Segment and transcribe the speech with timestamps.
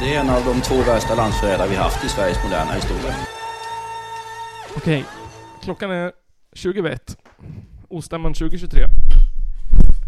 [0.00, 3.14] Det är en av de två värsta landsförrädare vi haft i Sveriges moderna historia.
[4.76, 5.04] Okej.
[5.62, 6.12] Klockan är
[6.52, 7.16] 20 över ett.
[7.88, 8.82] Ostämman 2023.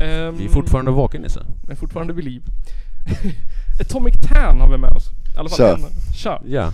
[0.00, 1.40] Ehm, Vi är fortfarande vaken Nisse.
[1.70, 2.42] är fortfarande vid liv.
[3.80, 5.10] Atomic Tan har vi med oss.
[5.34, 5.74] I alla fall Tja.
[5.74, 6.14] en.
[6.14, 6.42] Tja.
[6.46, 6.72] Ja.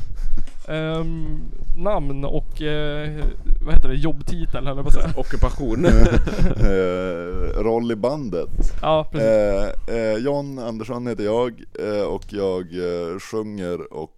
[0.69, 1.41] Ehm,
[1.77, 3.25] namn och eh,
[3.61, 3.95] vad heter det?
[3.95, 5.19] Jobbtitel eller vad säger jag?
[5.19, 5.85] Ockupation.
[5.87, 8.51] eh, roll i bandet.
[8.83, 9.89] Ja, precis.
[9.89, 11.65] Eh, John Andersson heter jag
[12.09, 12.67] och jag
[13.23, 14.15] sjunger och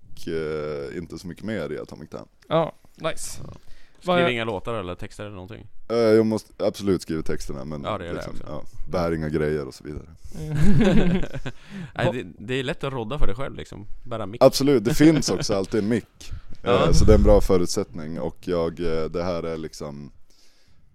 [0.97, 2.27] inte så mycket mer i Atomic Tan.
[2.49, 3.41] Ja, nice.
[3.43, 3.57] Vad
[4.01, 5.67] Skriv är- inga låtar eller texter eller någonting.
[5.89, 8.45] Eh, jag måste absolut skriva texterna men Ja, det gör det också.
[8.47, 10.07] ja, bär inga grejer och så vidare.
[11.95, 13.87] Nej, det, det är lätt att rodda för dig själv liksom.
[14.05, 14.43] Bära mick.
[14.43, 16.31] Absolut, det finns också alltid en mick.
[16.63, 16.87] Ja.
[16.87, 20.11] Eh, så det är en bra förutsättning och jag, eh, det här är liksom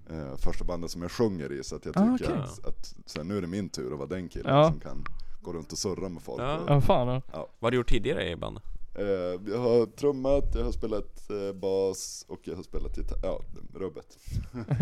[0.09, 2.43] eh, första bandet som jag sjunger i så att jag Ah, tycker okej.
[2.43, 4.69] att, att så här, nu är det min tur att vara den killen Ja.
[4.71, 5.05] som kan
[5.41, 6.41] gå runt och surra med folk.
[6.41, 6.57] Ja.
[6.57, 7.21] Och, Ja, fan ja.
[7.33, 7.47] ja.
[7.59, 8.59] Vad har du gjort tidigare i band?
[8.99, 13.39] Eh, jag har trummat, jag har spelat eh, bas och jag har spelat gitarr, ja,
[13.73, 14.17] rubbet.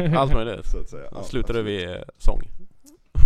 [0.17, 0.65] Allt möjligt.
[0.65, 1.07] Så att säga.
[1.11, 2.41] Ja, Slutar du vid eh, sång?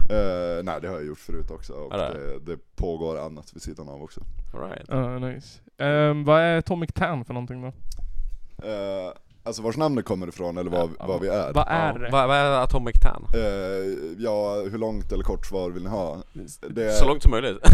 [0.10, 3.62] Eh, nej det har jag gjort förut också och det det, det pågår annat vid
[3.62, 4.22] sidan av också.
[4.54, 4.86] Alright.
[4.88, 5.60] Ja, nice.
[5.78, 7.68] Ehm, vad är Atomic Tan för någonting då?
[8.68, 9.12] Eh,
[9.44, 11.54] alltså vars namnet kommer ifrån eller vad, vad vi är.
[11.54, 12.10] Vad är det?
[12.12, 13.26] Vad vad är Atomic Tan?
[13.34, 13.42] Eh,
[14.18, 16.18] ja, hur långt eller kort svar vill ni ha?
[16.70, 17.58] Det är, Så långt som möjligt.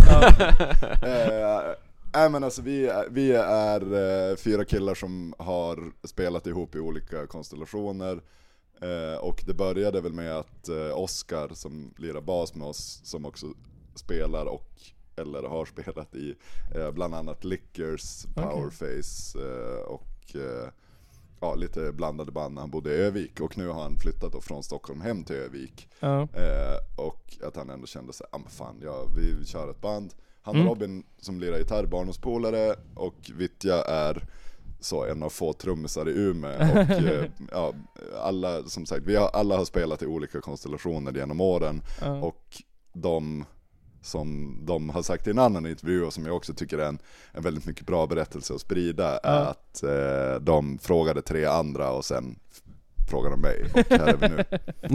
[2.15, 3.81] Nej men alltså vi är, vi är
[4.31, 8.21] eh, fyra killar som har spelat ihop i olika konstellationer
[8.81, 13.25] eh, Och det började väl med att eh, Oscar som lirar bas med oss, som
[13.25, 13.47] också
[13.95, 14.69] spelar och
[15.15, 16.35] eller har spelat i
[16.75, 18.25] eh, bland annat Lickers.
[18.35, 20.69] Powerface eh, och eh,
[21.39, 24.41] ja, lite blandade band när han bodde i Övik och nu har han flyttat då
[24.41, 26.21] från Stockholm hem till Övik Ja.
[26.21, 30.13] Eh, och att han ändå kände sig, men fan, ja, vi kör ett band.
[30.45, 30.67] Han och Mm.
[30.69, 34.25] Robin som lirar gitarr, barndomspolare och Vittja är
[34.79, 37.73] så en av få trummisar i Umeå och eh, ja,
[38.21, 42.11] alla, som sagt, vi har, alla har spelat i olika konstellationer genom åren Ja.
[42.21, 42.61] och
[42.93, 43.45] de
[44.01, 46.99] som de har sagt i en annan intervju och som jag också tycker är en,
[47.31, 52.05] en väldigt mycket bra berättelse att sprida är att eh, de frågade tre andra och
[52.05, 52.39] sen
[53.09, 54.43] frågade de mig och här är vi nu.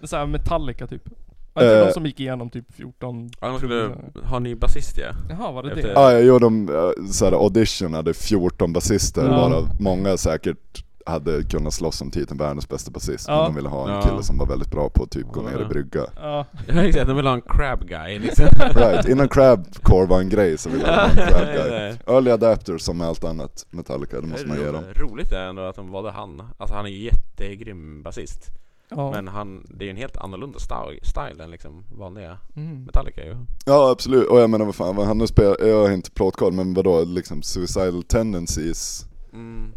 [0.00, 1.08] Det är såhär Metallica typ.
[1.54, 1.86] Var det inte Eh.
[1.86, 3.90] de som gick igenom typ 14 Ja, de skulle
[4.24, 5.06] ha en ny basist ja.
[5.30, 5.92] Jaha, var det Efter- det?
[5.94, 9.28] Ja, jag gjorde de, eh, såhär, audition, hade 14 basister, Ja.
[9.30, 13.36] varav många säkert hade kunnat slåss om titeln världens bästa basist, Ja.
[13.36, 14.02] men de ville ha en Ja.
[14.02, 15.62] kille som var väldigt bra på att typ gå ner Ja.
[15.62, 16.00] i brygga.
[16.16, 16.46] Ja.
[16.68, 18.46] Ja exakt, de vill ha en crab guy liksom.
[18.74, 21.94] Right, innan crabcore var en grej så ville de ha en crab guy.
[22.06, 24.84] Early adapter som med allt annat Metallica, det måste man ge dem.
[24.94, 26.42] Ro- Roligt är ändå att de valde han.
[26.58, 28.50] Alltså han är ju jättegrym basist.
[28.96, 29.10] Ja.
[29.10, 32.84] Men han, det är ju en helt annorlunda style, style än liksom vanliga Mm.
[32.84, 33.36] Metallica ju.
[33.66, 36.74] Ja absolut, och jag menar vad fan, han har spelat, jag har inte plåtkoll men
[36.74, 39.06] vadå liksom suicidal tendencies?
[39.32, 39.72] Mm.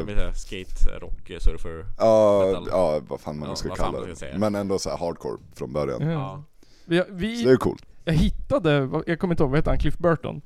[0.00, 1.86] Inte, skate, rock, surfer.
[1.98, 2.68] ja, Metal.
[2.70, 4.16] ja, vad fan man Ja, nu ska vad fan kalla man det.
[4.16, 4.26] ska.
[4.38, 6.02] Men ändå så här hardcore från början.
[6.10, 6.10] Ja.
[6.12, 6.44] Ja.
[6.86, 7.82] Vi, Så det vi, är coolt.
[8.04, 9.78] jag hittade, jag kommer inte ihåg, vad heter han?
[9.78, 10.42] Cliff Burton?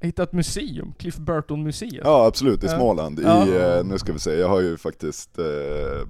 [0.00, 2.00] Jag hittade ett museum, Cliff Burton museet.
[2.04, 2.68] Ja absolut, i.
[2.68, 3.20] Småland.
[3.20, 3.48] I, Ja.
[3.48, 5.44] eh, nu ska vi se, jag har ju faktiskt eh,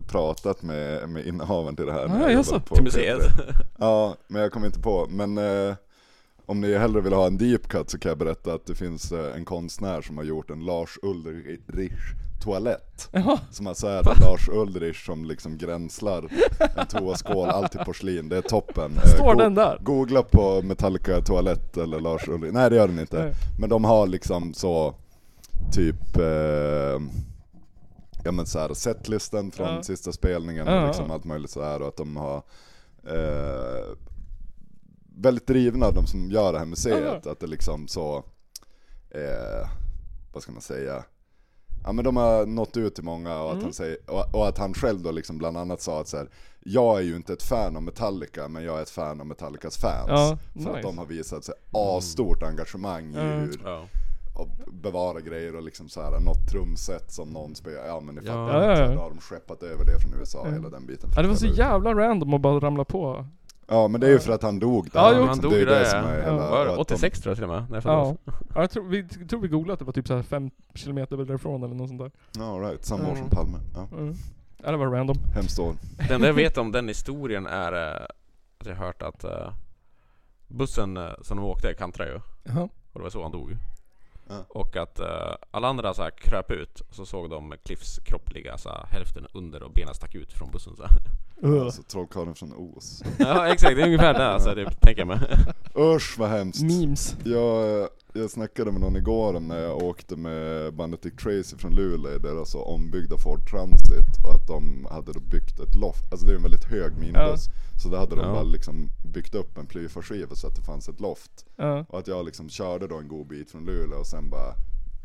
[0.09, 2.07] pratat med, med innehavaren till det här.
[2.09, 3.19] Ja, jag jobbade på Till museet.
[3.21, 3.55] P3.
[3.79, 5.07] Ja, men jag kommer inte på.
[5.11, 5.75] Men eh,
[6.47, 9.13] om ni hellre vill ha en deep cut så kan jag berätta att det finns
[9.13, 13.09] eh, en konstnär som har gjort en Lars Ulrich toalett.
[13.13, 13.39] Jaha.
[13.51, 16.29] Som har såhär Lars Ulrich som liksom gränslar
[16.77, 18.29] en toaskål, allt i porslin.
[18.29, 18.93] Det är toppen.
[18.97, 19.79] Eh, Står go- den där?
[19.81, 22.53] Googla på Metallica toalett eller Lars Ulrich.
[22.53, 23.25] Nej det gör den inte.
[23.25, 23.33] Nej.
[23.61, 24.95] Men de har liksom så,
[25.73, 27.01] typ, eh,
[28.25, 29.83] ja men såhär setlisten från Ja.
[29.83, 30.87] sista spelningen Ja, och ja.
[30.87, 32.37] liksom allt möjligt sådär och att de har
[33.09, 33.85] eh,
[35.17, 38.17] väldigt drivna de som gör det här museet, att det liksom så,
[39.11, 39.69] eh,
[40.33, 41.05] vad ska man säga,
[41.85, 43.65] Ja men de har nått ut till många och att, Mm.
[43.65, 46.29] han, säger, och, och att han själv då liksom bland annat sa att så här,
[46.65, 49.77] jag är ju inte ett fan av Metallica men jag är ett fan av Metallicas
[49.79, 50.09] fans.
[50.09, 50.71] Ja, för nice.
[50.71, 53.41] att de har visat sig asstort engagemang i Mm.
[53.41, 53.85] hur Ja.
[54.35, 58.21] och bevara grejer och liksom så här, något trumset som någon spelar, ja men ni
[58.21, 58.95] fattar, Ja, ja, ja.
[58.95, 60.51] då har de skeppat över det från USA, Ja.
[60.53, 61.11] hela den biten.
[61.17, 63.27] Ja, det var så jävla random att bara ramla på.
[63.71, 65.25] Ja men det är ju för att han dog där, Ja, jo.
[65.27, 66.25] Han dog det är ju det där som är ja.
[66.25, 68.17] hela, Var det och att de- 86 tror jag till och med, när jag Ja.
[68.55, 71.17] ja jag tror vi, tror vi googlade att det var typ så här fem kilometer
[71.17, 72.11] därifrån eller något sånt där.
[72.39, 73.31] Ja right, samma år som.
[73.31, 73.59] Palme.
[73.75, 73.89] Ja.
[73.99, 74.15] Mm.
[74.65, 75.17] Ja, det var random.
[75.35, 75.75] Hemskt år.
[76.09, 78.03] Det enda jag vet om den historien är eh,
[78.61, 79.53] att jag har hört att eh,
[80.49, 82.21] bussen eh, som de åkte kantrade ju.
[82.45, 82.63] Jaha.
[82.93, 83.57] Och det var så han dog.
[84.49, 88.33] Och att eh, alla andra så här kröp ut och så såg de Cliffs kropp
[88.33, 90.91] ligga så här, hälften under och benen stack ut från bussen så här.
[91.45, 91.63] Uh.
[91.63, 93.03] Alltså trollkarlen från Oz.
[93.19, 95.19] Ja exakt, det är ungefär det alltså, det tänker jag mig.
[95.77, 96.63] Usch vad hemskt.
[96.63, 97.17] Memes.
[97.25, 97.89] Jag,
[98.21, 102.17] jag snackade med någon igår om när jag åkte med bandet Dick Tracy från Luleå
[102.17, 106.33] i deras ombyggda Ford Transit och att de hade då byggt ett loft, alltså det
[106.33, 107.45] är en väldigt hög minibuss.
[107.83, 108.33] Så där hade de Ja.
[108.33, 111.47] bara liksom byggt upp en plyfaskiva så att det fanns ett loft.
[111.57, 111.85] Ja.
[111.89, 114.55] Och att jag liksom körde då en god bit från Luleå och sen bara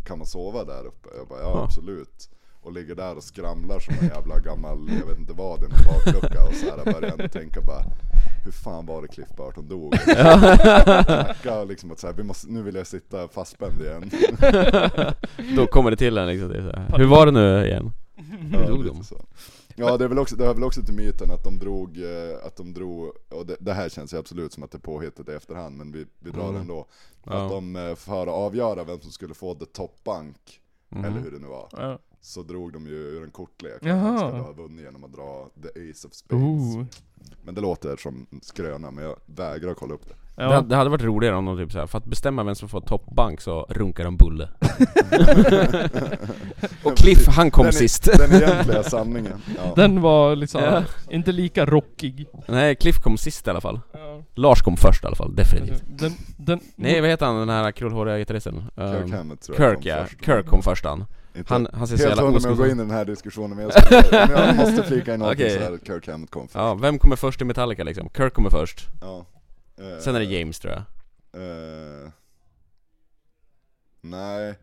[0.06, 1.10] Kan man sova där uppe?
[1.18, 1.64] Jag bara ja Ja.
[1.64, 2.30] absolut
[2.62, 5.72] Och ligger där och skramlar som en jävla gammal, jag vet inte vad, i en
[5.88, 7.84] baklucka och så här börjar jag tänka bara
[8.44, 9.96] Hur fan var det Cliff Burton dog?
[11.06, 14.12] Snacka liksom att så här, vi måste, nu vill jag sitta fastspänd igen
[15.56, 16.98] Då kommer det till en liksom, det är så här.
[16.98, 17.92] Hur var det nu igen?
[18.54, 19.04] Ja, dog de?
[19.04, 19.16] så.
[19.76, 22.46] Ja det är väl också, det hör väl också till myten att de drog, eh,
[22.46, 25.30] att de drog, och det, det här känns ju absolut som att det är påhittat
[25.30, 26.54] i efterhand men vi, vi drar Mm.
[26.54, 26.86] det ändå.
[27.26, 27.32] Ja.
[27.46, 30.60] Att de, eh, för att avgöra vem som skulle få the top bank,
[30.90, 31.06] Mhm.
[31.06, 32.00] eller hur det nu var, Ja.
[32.26, 33.78] Så drog de ju ur en kortlek.
[33.82, 34.12] Jaha.
[34.12, 36.44] De skulle ha vunnit genom att dra the ace of spades.
[36.44, 36.84] Ooh.
[37.44, 40.14] Men det låter som skröna, men jag vägrar kolla upp det.
[40.36, 40.62] Det, Ja.
[40.62, 42.82] det hade varit roligare om de typ så här, för att bestämma vem som får
[42.82, 44.50] toppbank så runkar de Bulle
[46.84, 49.42] Och Cliff, han kom den, sist Den egentliga sanningen.
[49.58, 49.74] Ja.
[49.76, 50.84] Den var liksom Ja.
[51.10, 52.28] inte lika rockig.
[52.48, 54.24] Nej, Cliff kom sist i alla fall Ja.
[54.36, 57.72] Lars kom först i alla fall, definitivt Den, den, Nej vad heter han den här
[57.72, 58.64] krullhåriga gitarristen?
[58.76, 60.26] Kirk Um, Hammett tror jag Kirk kom ja, först.
[60.26, 61.06] Kirk kom först han
[61.36, 63.70] Inte Han, han ser helt hundra med att gå in i den här diskussionen, men
[63.70, 65.50] jag, om jag måste flika in något Okej.
[65.60, 66.56] så är det Kirk Hammett kom först.
[66.56, 68.10] Ja, vem kommer först i Metallica liksom?
[68.18, 69.26] Kirk kommer först, Ja.
[69.78, 70.82] Eh, sen är det James tror jag
[71.44, 72.10] eh,
[74.02, 74.56] nej.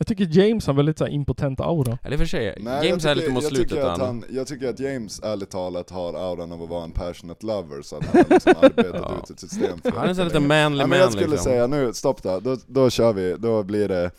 [0.00, 1.98] Jag tycker James har väldigt så här impotent aura.
[2.02, 4.24] Eller för sig, nej James jag är lite mot jag slutet tycker att han, han,
[4.30, 7.96] Jag tycker att James ärligt talat har auran av att vara en passionate lover, så
[7.96, 9.20] att han har liksom arbetat Ja.
[9.24, 11.44] ut ett system för Han är så lite manly Ja, men man jag skulle liksom
[11.44, 14.10] säga nu, stopp där, då, då kör vi, då blir det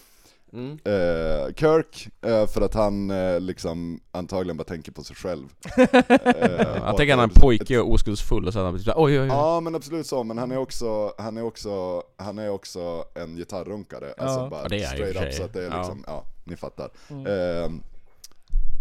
[0.54, 0.72] mm.
[0.72, 5.48] eh, Kirk, eh, för att han eh, liksom antagligen bara tänker på sig själv.
[5.78, 9.22] Jag tänker han är att- en pojke och oskuldsfull och så han typ oj oj
[9.22, 13.04] oj Ja men absolut så, men han är också, han är också, han är också
[13.16, 14.14] en gitarrunkare.
[14.18, 14.50] Alltså Ja.
[14.50, 15.78] bara Ja, det är straight up så att det är Ja.
[15.78, 16.90] liksom, ja, ni fattar.
[17.10, 17.26] Mm.
[17.28, 17.84] Ehm,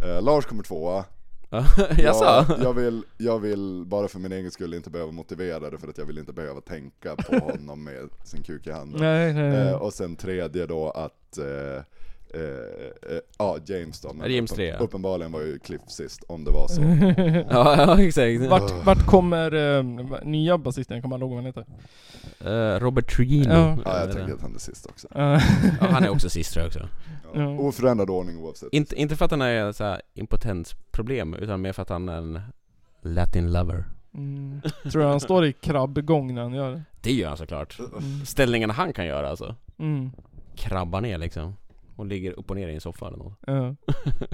[0.04, 1.04] eh, Lars kommer tvåa.
[1.50, 1.64] Jag,
[2.62, 5.98] jag, vill, jag vill bara för min egen skull inte behöva motivera det för att
[5.98, 9.00] jag vill inte behöva tänka på honom med sin kuk i handen.
[9.00, 9.68] Nej, nej, nej.
[9.68, 11.44] Eh, och sen tredje då att, eh,
[12.34, 14.12] eh, eh, ja James då.
[14.12, 14.76] men James uppen- tre, ja.
[14.78, 16.80] Uppenbarligen var ju Cliff sist, om det var så.
[17.50, 19.82] ja, ja exakt Vart, vart kommer eh,
[20.24, 20.96] nya basisten?
[20.96, 21.64] Jag kommer aldrig ihåg vad han
[22.40, 22.74] heter.
[22.76, 23.78] Eh, Robert Trujillo Ja.
[23.84, 25.08] Ja, jag tänker att han är sist också.
[25.14, 25.40] Ja,
[25.80, 26.88] Han är också sist tror jag också
[27.34, 27.40] Ja.
[27.40, 27.48] Ja.
[27.48, 28.68] Oförändrad ordning oavsett.
[28.72, 32.16] Inte, inte för att han är så här impotensproblem, utan mer för att han är
[32.16, 32.40] en
[33.02, 33.84] latin lover
[34.14, 34.60] mm,
[34.92, 36.82] tror jag han står i krabbgång när han gör det.
[37.00, 38.26] Det gör han såklart Mm.
[38.26, 40.10] Ställningarna han kan göra alltså Mm.
[40.58, 41.56] Krabbar ner liksom
[41.96, 43.74] Och ligger upp och ner i en soffa eller något Ja.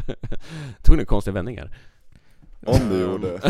[0.82, 1.76] Tog nu konstiga vändningar
[2.66, 3.40] Om du gjorde.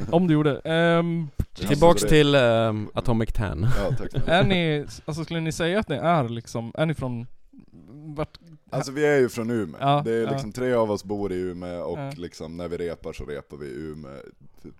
[0.10, 0.58] Om du gjorde.
[0.64, 5.88] Ehm, Tillbaks till ehm, Atomic Tan Ja, tack är ni, alltså skulle ni säga att
[5.88, 7.26] ni är liksom, är ni från
[8.16, 8.38] vart?
[8.70, 9.78] Alltså vi är ju från Umeå.
[9.80, 10.30] Ja, det är ja.
[10.30, 12.12] liksom tre av oss bor i Umeå och Ja.
[12.16, 14.10] liksom när vi repar så repar vi i Umeå
[14.62, 14.74] typ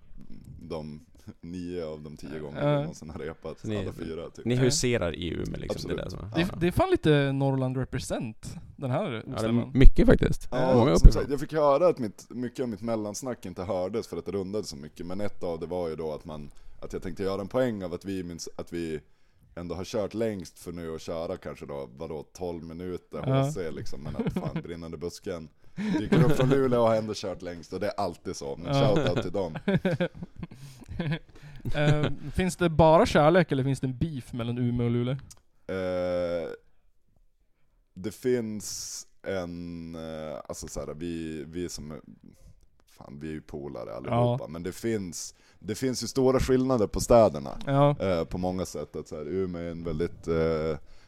[0.61, 1.05] de
[1.41, 2.69] nio av de tio gånger Ja.
[2.75, 4.45] vi någonsin har repat, Så ni- alla fyra typ.
[4.45, 5.97] Ni huserar i Umeå liksom, Absolut.
[5.97, 6.35] det är det som är.
[6.35, 6.47] Det, Ja.
[6.59, 9.71] det är fan lite Norrland represent, den här Ja, ostämman.
[9.73, 10.47] mycket faktiskt.
[10.51, 13.63] Ja, Ja, Många som sagt, jag fick höra att mitt, mycket av mitt mellansnack inte
[13.63, 16.25] hördes för att det rundade så mycket, men ett av det var ju då att
[16.25, 16.51] man,
[16.81, 18.99] att jag tänkte göra en poäng av att vi minns, att vi
[19.55, 23.43] ändå har kört längst för nu att köra kanske då, vadå 12 minuter Ja.
[23.43, 25.49] HC liksom, men att fan brinnande busken
[25.99, 28.75] dyker upp från Luleå och har ändå kört längst och det är alltid så, men
[28.75, 28.95] Ja.
[28.95, 29.57] shoutout till dem.
[31.75, 35.15] Eh, finns det bara kärlek eller finns det en beef mellan Umeå och Luleå?
[35.67, 36.49] Eh,
[37.93, 42.01] det finns en, eh, alltså såhär, vi, vi som,
[42.97, 46.99] fan vi är ju polare allihopa, men det finns, det finns ju stora skillnader på
[47.01, 47.59] städerna.
[47.65, 48.25] Ja.
[48.29, 48.95] På många sätt.
[48.95, 50.27] Att så här, Umeå är en väldigt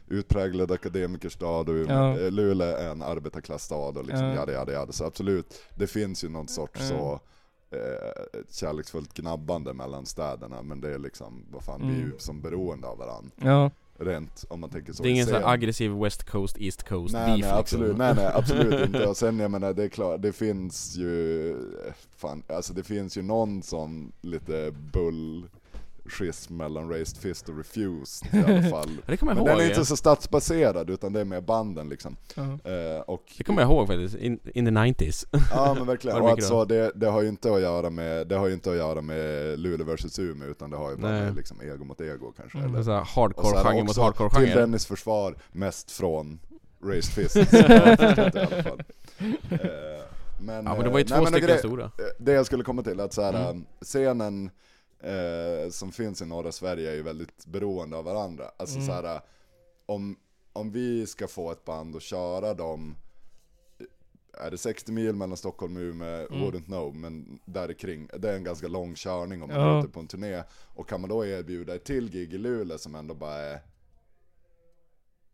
[0.08, 2.30] utpräglad akademikerstad och Umeå, Ja.
[2.30, 4.34] Luleå är en arbetarklassstad och liksom Ja.
[4.34, 4.92] jada jada jada.
[4.92, 6.88] Så absolut, det finns ju någon sorts Ja.
[6.88, 7.20] så
[7.70, 12.04] eh, ett kärleksfullt gnabbande mellan städerna men det är liksom, vad fan, vi är ju
[12.04, 12.18] Mm.
[12.18, 13.30] som beroende av varandra.
[13.36, 13.70] Ja.
[14.00, 15.02] Rent om man tänker så.
[15.02, 17.98] Det är ingen sån här aggressiv West Coast, East Coast Nej, beef nej, absolut, liksom.
[17.98, 19.06] nej, nej absolut inte.
[19.06, 23.16] Och sen jag menar, det är klart, det finns ju, eh, fan, alltså det finns
[23.16, 25.48] ju någon sån lite bull
[26.08, 28.88] schism mellan Raised Fist och Refused i alla fall.
[29.06, 29.46] Det kommer jag Men ihåg.
[29.46, 29.68] den är ja.
[29.68, 32.16] inte så stadsbaserad utan det är mer banden liksom.
[32.36, 35.26] Eh, och, Det kommer jag ihåg faktiskt, in, in the 90s.
[35.50, 38.36] Ja men verkligen, det och alltså, det, det har ju inte att göra med, det
[38.36, 41.22] har ju inte att göra med Luleå vs Umeå utan det har ju bara Nej.
[41.22, 42.58] med liksom ego mot ego kanske.
[42.58, 42.74] Mm.
[42.74, 44.54] Eller, Så hardcore-genre mot också Till hardcore-genre.
[44.54, 46.38] Dennis försvar, mest från
[46.84, 47.34] Raised Fist.
[47.50, 48.78] det.
[49.50, 50.04] Eh,
[50.40, 51.90] men, Ja men det var ju eh, två nej, stycken grej- stora.
[52.18, 53.64] Det jag skulle komma till, att så här, Mm.
[53.84, 54.50] scenen
[55.00, 58.50] eh, som finns i norra Sverige är ju väldigt beroende av varandra.
[58.56, 58.86] Alltså Mm.
[58.86, 59.20] så här,
[59.86, 60.16] om,
[60.52, 62.96] om vi ska få ett band att köra dem
[64.32, 66.26] är det 60 mil mellan Stockholm och Umeå?
[66.26, 66.42] Mm.
[66.42, 68.08] Wouldn't know, men där kring.
[68.18, 69.74] Det är en ganska lång körning om man Ja.
[69.76, 70.42] är ute på en turné.
[70.74, 73.60] Och kan man då erbjuda ett till gig i Luleå som ändå bara är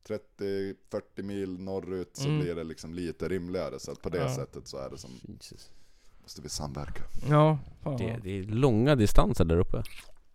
[0.06, 2.40] 30-40 mil norrut så Mm.
[2.40, 3.78] blir det liksom lite rimligare.
[3.80, 4.34] Så att på det Ja.
[4.36, 5.70] sättet så är det som, Jesus.
[6.24, 7.02] Måste vi samverka.
[7.30, 7.96] Ja, fan.
[7.96, 9.82] Det, det är långa distanser där uppe.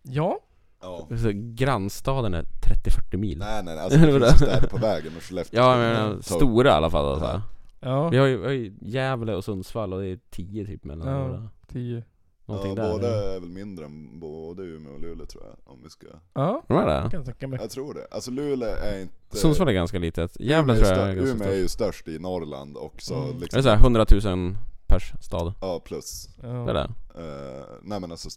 [0.01, 0.39] Ja,
[0.81, 1.08] Ja.
[1.17, 3.38] Så grannstaden är 30-40 mil.
[3.38, 6.22] Nej nej, nej, alltså det finns ju städer på vägen och Skellefteå Ja men ta-
[6.22, 7.25] stora i alla fall alltså.
[7.25, 7.41] Ja.
[7.79, 10.84] ja, Vi har ju, vi har ju Gävle och Sundsvall och det är 10 typ
[10.84, 11.27] mellan Ja.
[11.27, 11.50] våra.
[11.67, 12.03] tio.
[12.46, 12.91] Någonting ja, där.
[12.91, 16.63] båda är väl mindre än både Umeå och Luleå tror jag, om vi ska Ja,
[16.67, 17.01] De är det?
[17.01, 17.60] kan jag tänka mig.
[17.62, 18.08] Jag tror det.
[18.12, 19.38] Alltså Luleå är inte...
[19.38, 20.39] Sundsvall är ganska litet.
[20.39, 21.63] Gävle Umeå är tror jag är stör- ganska Umeå är stort.
[21.63, 23.29] ju störst i Norrland och så Mm.
[23.29, 23.63] Är det liksom...
[23.63, 24.55] såhär 100 000
[24.89, 25.53] pers stad?
[25.62, 26.29] Ja, plus.
[26.41, 26.48] Ja.
[26.48, 26.89] Det är det?
[27.15, 28.29] Eh, nej men alltså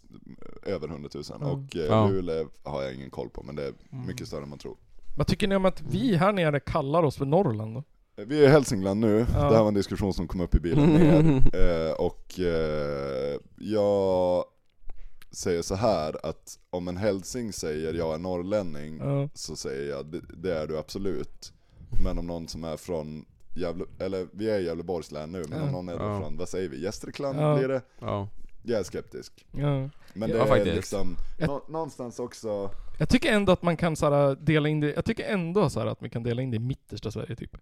[0.65, 1.23] över 100 000.
[1.35, 1.47] Mm.
[1.47, 2.07] Och eh, Ja.
[2.07, 4.07] Luleå har jag ingen koll på, men det är Mm.
[4.07, 4.77] mycket större än man tror.
[5.17, 7.83] Vad tycker ni om att vi här nere kallar oss för Norrland då?
[8.21, 9.39] Eh, Vi är i Hälsingland nu, Ja.
[9.49, 11.41] det här var en diskussion som kom upp i bilen ner.
[11.89, 14.43] Eh, och eh, jag
[15.31, 19.29] säger så här att om en hälsing säger jag är norrlänning Ja.
[19.33, 21.53] så säger jag det, det är du absolut.
[22.03, 25.59] Men om någon som är från Gävle, eller vi är i Gävleborgs län nu, men
[25.59, 25.65] Ja.
[25.65, 26.19] om någon är Ja.
[26.19, 27.55] från, vad säger vi, Gästrikland Ja.
[27.57, 27.81] blir det?
[27.99, 28.27] Ja.
[28.63, 29.45] Jag är skeptisk.
[29.51, 29.59] Ja.
[29.59, 30.75] Men Ja, det är faktiskt.
[30.75, 32.69] liksom, Jag- nå, någonstans också,
[32.99, 35.87] Jag tycker ändå att man kan såhär, dela in det, jag tycker ändå så här
[35.87, 37.57] att vi kan dela in det i mittersta Sverige typ.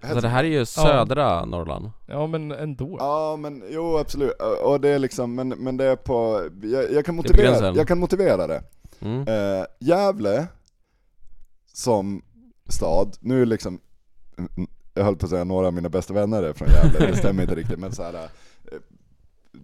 [0.00, 1.90] Alltså det här är ju södra Norrland.
[2.06, 2.96] Ja men ändå.
[3.00, 4.32] Ja men jo absolut,
[4.64, 7.74] och det är liksom, men, men det är på, jag, jag, kan, på motivera, gränsen.
[7.74, 8.62] jag kan motivera det.
[9.00, 9.28] Mm.
[9.28, 10.46] Eh, Gävle
[11.72, 12.22] som
[12.68, 13.80] stad, nu liksom,
[14.94, 17.42] jag höll på att säga några av mina bästa vänner är från Gävle, det stämmer
[17.42, 18.14] inte riktigt men så här.
[18.14, 18.78] eh,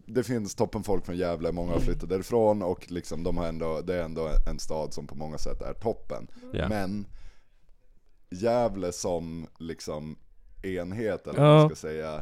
[0.06, 3.94] Det finns toppenfolk från Gävle, många har flyttat därifrån och liksom de har ändå, det
[3.94, 6.26] är ändå en stad som på många sätt är toppen.
[6.52, 6.68] Ja.
[6.68, 7.06] Men
[8.30, 10.16] Gävle som liksom
[10.62, 12.20] enhet eller vad man ska säga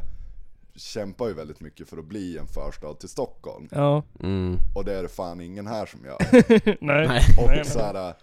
[0.75, 3.67] kämpar ju väldigt mycket för att bli en förstad till Stockholm.
[3.71, 4.03] Ja.
[4.19, 4.57] Mm.
[4.75, 6.17] Och det är det fan ingen här som gör.
[6.85, 7.07] nej.
[7.07, 7.21] Nej.
[7.39, 8.13] Och nej, så här,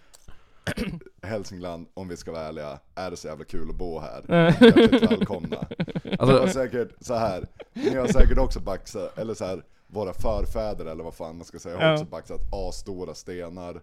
[1.21, 4.23] Hälsingland, om vi ska vara ärliga, är det så jävla kul att bo här?
[4.59, 5.57] Hjärtligt välkomna.
[6.19, 7.47] Alltså, säkert så här.
[7.73, 11.59] ni har säkert också baxat, eller så här, våra förfäder eller vad fan man ska
[11.59, 11.93] säga, har Ja.
[11.93, 13.81] också baxat asstora stenar.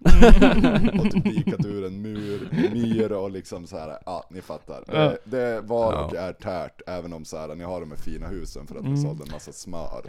[1.00, 4.84] och typ dikat ur en mur, myr och liksom så här, ja ni fattar.
[4.86, 4.94] Ja.
[4.94, 6.20] Det, det var och Ja.
[6.20, 8.92] är tärt, även om så här, ni har de här fina husen för att Mm.
[8.94, 10.02] ni sålde en massa smör.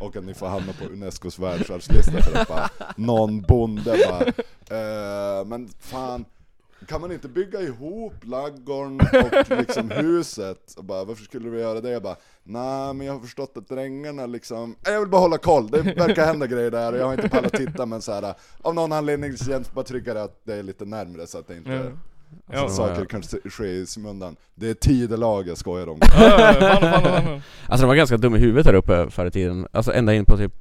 [0.02, 4.26] och att ni får hamna på Unescos världsarvslista för att bara, någon bonde bara,
[4.78, 6.24] eh, men fan,
[6.86, 10.74] kan man inte bygga ihop laggorn och liksom huset?
[10.76, 11.90] Och bara, varför skulle du göra det?
[11.90, 15.70] Jag bara, nej men jag har förstått att drängarna liksom, jag vill bara hålla koll,
[15.70, 18.74] det verkar hända grejer där och jag har inte pallat titta men så här, av
[18.74, 21.56] någon anledning så känns det bara tryggare att det är lite närmre så att det
[21.56, 22.60] inte Ja.
[22.60, 22.88] Alltså, Ja.
[22.88, 23.06] saker ja.
[23.06, 24.36] kan ske i skymundan.
[24.54, 25.98] Det är tidelag jag skojar om.
[27.68, 29.68] Alltså de var ganska dumma i huvudet här uppe förr i tiden.
[29.72, 30.52] Alltså ända in på typ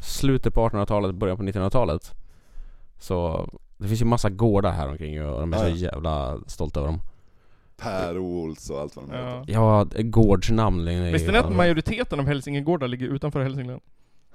[0.00, 2.14] slutet på 1800-talet, början på 1900-talet.
[2.98, 5.74] Så det finns ju massa gårdar här omkring och de är så Ja, ja.
[5.76, 7.00] jävla stolta över dem.
[7.76, 9.38] Per Ols och allt vad de Ja.
[9.40, 9.52] heter.
[9.52, 10.84] Ja, gårdsnamn.
[10.84, 13.80] det är- Visste ni att majoriteten av Hälsingegårdar ligger utanför Hälsingland?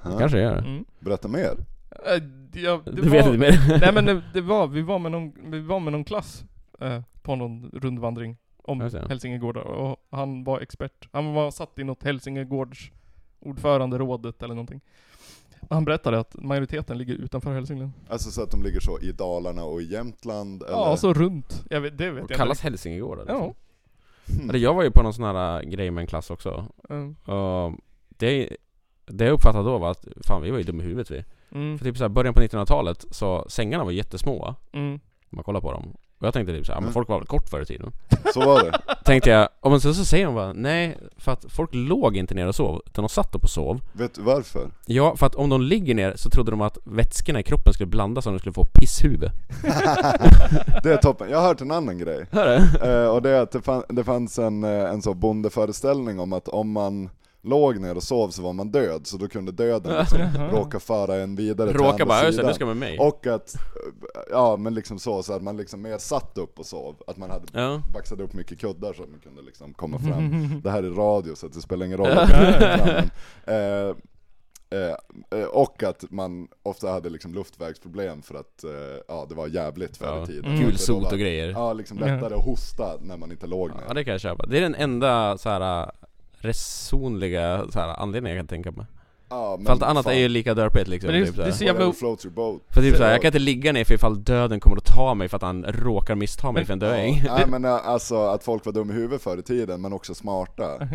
[0.01, 0.19] Ha?
[0.19, 0.59] Kanske är det.
[0.59, 0.85] Mm.
[0.99, 1.53] Berätta mer.
[1.91, 2.23] Äh,
[2.53, 3.79] ja, det Du var, vet inte mer?
[3.81, 6.43] Nej men det, det var, vi var med någon, vi var med någon klass
[6.81, 8.81] eh, på någon rundvandring om.
[9.09, 11.07] Hälsingegårdar och han var expert.
[11.11, 12.91] Han var satt i något Hälsingegårds
[13.39, 14.81] ordföranderådet eller någonting.
[15.69, 17.91] Han berättade att majoriteten ligger utanför Hälsingland.
[18.09, 20.71] Alltså så att de ligger så i Dalarna och i Jämtland eller?
[20.71, 21.65] Ja, så runt.
[21.69, 22.61] Jag vet, det vet Och jag kallas.
[22.61, 23.53] Hälsingegårdar Ja.
[24.37, 24.49] Hmm.
[24.49, 26.65] Eller jag var ju på någon sån här äh, grej med en klass också.
[26.89, 27.33] Ja.
[27.33, 27.73] Och
[28.07, 28.49] det,
[29.05, 31.23] det jag uppfattade då var att, fan vi var ju dumma i huvudet vi.
[31.51, 31.77] Mm.
[31.77, 34.55] För typ så här, början på 1900-talet så sängarna var jättesmå.
[34.71, 34.93] Mm.
[34.93, 34.99] Om
[35.29, 35.93] man kollar på dem.
[36.19, 36.93] Och jag tänkte typ såhär, men Mm.
[36.93, 37.91] folk var väl kort förr i tiden.
[38.33, 38.79] Så var det.
[39.05, 42.33] Tänkte jag, och men så, så säger de bara, nej för att folk låg inte
[42.35, 43.81] ner och sov, utan de satt upp och sov.
[43.93, 44.71] Vet du varför?
[44.85, 47.87] Ja, för att om de ligger ner så trodde de att vätskorna i kroppen skulle
[47.87, 49.31] blandas om de skulle få pisshuvud.
[50.83, 51.29] Det är toppen.
[51.29, 52.25] Jag har hört en annan grej.
[52.31, 52.87] Hör du?
[52.89, 56.33] Eh, och det är att det, fann, det fanns en, eh, en så bondeföreställning om
[56.33, 57.09] att om man
[57.41, 60.19] låg ner och sov så var man död, så då kunde döden liksom
[60.51, 62.53] råka föra en vidare till Råkar andra bara, det, sidan.
[62.53, 62.99] ska med mig.
[62.99, 63.55] Och att,
[64.31, 66.95] ja men liksom så, så att man liksom mer satt upp och sov.
[67.07, 67.81] Att man hade Ja.
[67.93, 70.61] baxade upp mycket kuddar så att man kunde liksom komma fram.
[70.63, 72.43] Det här är radio så det spelar ingen roll att fram.
[73.45, 73.95] Men, eh,
[74.71, 74.95] eh,
[75.39, 78.69] eh, och att man ofta hade liksom luftvägsproblem för att eh,
[79.07, 80.25] ja, det var jävligt förr i Ja.
[80.25, 80.45] tiden.
[80.51, 80.65] Mm.
[80.65, 81.49] Gulsot och grejer.
[81.49, 83.83] Ja, liksom lättare att hosta när man inte låg ner.
[83.87, 84.45] Ja det kan jag köpa.
[84.45, 85.91] Det är den enda så här
[86.41, 88.85] resonliga så här, anledningen jag kan tänka mig.
[89.57, 90.13] Men För allt annat fan.
[90.13, 91.11] är ju lika dörpigt liksom.
[91.11, 91.57] Men det typ, det är såhär.
[91.57, 91.93] så jävla-.
[92.73, 93.11] För typ såhär, Ja.
[93.15, 95.63] jag kan inte ligga ner för ifall döden kommer att ta mig för att han
[95.63, 97.21] råkar missta mig Men- för en döing.
[97.25, 99.93] Ja, nej men äh, alltså att folk var dumma i huvudet förr i tiden, men
[99.93, 100.87] också smarta.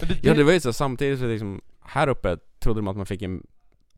[0.22, 3.22] Ja det var ju så samtidigt så liksom, här uppe trodde de att man fick
[3.22, 3.42] en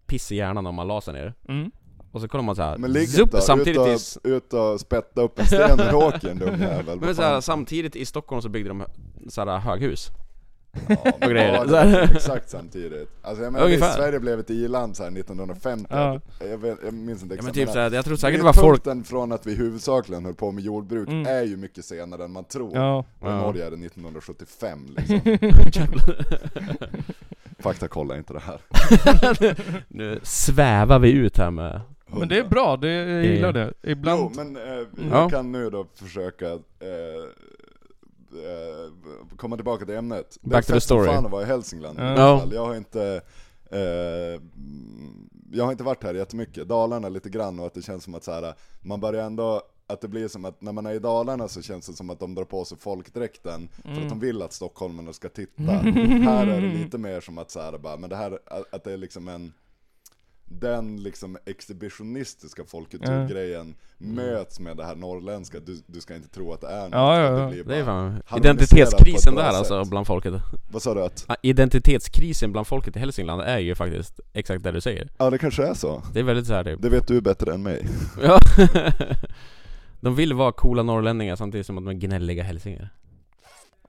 [0.07, 1.35] piss i hjärnan om man la sig ner.
[1.49, 1.71] mm.
[2.13, 5.39] Och så kollar man såhär, Men zup, inte, samtidigt ut, och, ut och spätta upp
[5.39, 7.01] en sten i råken dum jävel.
[7.01, 8.85] men såhär, samtidigt i Stockholm så byggde de
[9.29, 10.09] såhär höghus.
[10.89, 11.55] Ja, men grejer.
[11.55, 13.09] ja, det är exakt samtidigt.
[13.23, 13.93] Alltså jag menar Ungefär.
[13.97, 16.21] Sverige blev ett i-land så här 1950, Ja.
[16.51, 17.55] jag, vet, jag minns inte Ja men exakt.
[17.55, 20.65] typ såhär, jag tror säkert det var folk från att vi huvudsakligen höll på med
[20.65, 21.27] jordbruk Mm.
[21.27, 22.71] är ju mycket senare än man tror.
[22.75, 22.99] Ja.
[22.99, 23.37] Och i Ja.
[23.41, 25.21] Norge är det 1975 liksom.
[27.59, 28.61] Fakta kollar inte det här.
[29.89, 33.73] Nu svävar vi ut här med Men det är bra, det, jag gillar det.
[33.83, 34.21] Ibland...
[34.21, 34.63] Jo, men eh,
[35.11, 35.21] Ja.
[35.23, 36.59] jag kan nu då försöka eh,
[38.33, 40.39] eh, komma tillbaka till ämnet.
[40.43, 41.07] Back to det är the fett som story.
[41.09, 42.53] fan att vara i Hälsingland alla fall.
[42.53, 43.21] Jag har inte
[43.71, 44.43] eh,
[45.53, 48.25] jag har inte varit här jättemycket, Dalarna lite grann och att det känns som att
[48.25, 51.49] så här, man börjar ändå att det blir som att när man är i Dalarna
[51.49, 54.03] så känns det som att de drar på sig folkdräkten för Mm.
[54.03, 55.63] att de vill att stockholmarna ska titta.
[55.73, 58.39] här är det lite mer som att så här, bara, men det här,
[58.73, 59.53] att det är liksom en
[60.49, 66.61] den liksom exhibitionistiska folkkulturgrejen möts med det här norrländska, du, du ska inte tro att
[66.61, 66.93] det är något.
[66.93, 67.49] Ja, ja, att ja.
[67.49, 70.35] blir Det är bara fan identitetskrisen där alltså bland folket
[70.71, 71.27] Vad sa du att?
[71.43, 75.67] Identitetskrisen bland folket i Hälsingland är ju faktiskt exakt det du säger Ja det kanske
[75.67, 76.03] är så.
[76.13, 77.89] Det är väldigt såhär typ Det vet du bättre än mig.
[78.23, 78.41] Ja
[80.01, 82.89] De vill vara coola norrlänningar samtidigt som att de är gnälliga hälsingar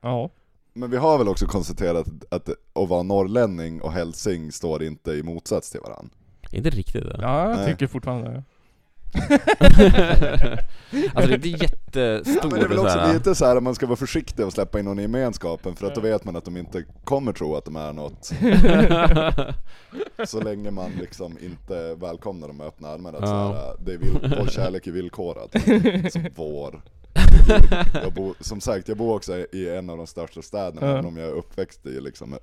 [0.01, 0.29] Ja.
[0.73, 5.23] Men vi har väl också konstaterat att att vara norrlänning och hälsing står inte i
[5.23, 6.15] motsats till varandra.
[6.51, 7.71] Inte riktigt det Ja, jag Nej.
[7.71, 8.43] tycker fortfarande det.
[11.13, 13.63] Alltså det är inte jättestor Men det är väl också såhär- lite så här att
[13.63, 16.35] man ska vara försiktig och släppa in någon i gemenskapen för att då vet man
[16.35, 18.31] att de inte kommer tro att de är något
[20.29, 23.27] Så länge man liksom inte välkomnar dem med öppna armar att Ja.
[23.27, 25.49] så här, det är vill, vår kärlek är villkorad
[26.11, 26.81] Som vår
[28.03, 30.91] jag bor, Som sagt, jag bor också i en av de största städerna Ja.
[30.93, 32.35] även om jag är uppväxt i liksom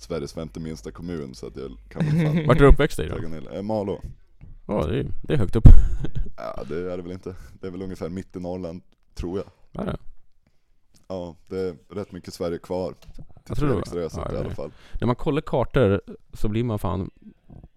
[0.00, 3.28] Sveriges femte minsta kommun så att jag kan fan Vart är du uppväxt i då?
[3.28, 4.00] ner eh, Malå.
[4.66, 5.64] Ja det, är, det är högt upp.
[6.36, 8.82] Ja det är det väl inte, det är väl ungefär mitt i Norrland,
[9.14, 9.46] tror jag.
[9.72, 9.96] Ja, ja.
[11.08, 12.94] Ja, det är rätt mycket Sverige kvar.
[13.48, 14.70] Jag tror det var- Treriksröset ja, i alla fall.
[15.00, 16.00] När man kollar kartor
[16.32, 17.10] så blir man fan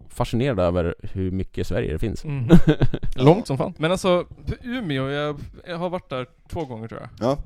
[0.10, 2.24] fascinerad över hur mycket Sverige det finns.
[2.26, 2.48] Mm.
[3.16, 3.74] Långt som fan.
[3.78, 4.26] Men alltså,
[4.64, 7.10] Umeå, jag, jag har varit där två gånger tror jag.
[7.30, 7.38] Ja,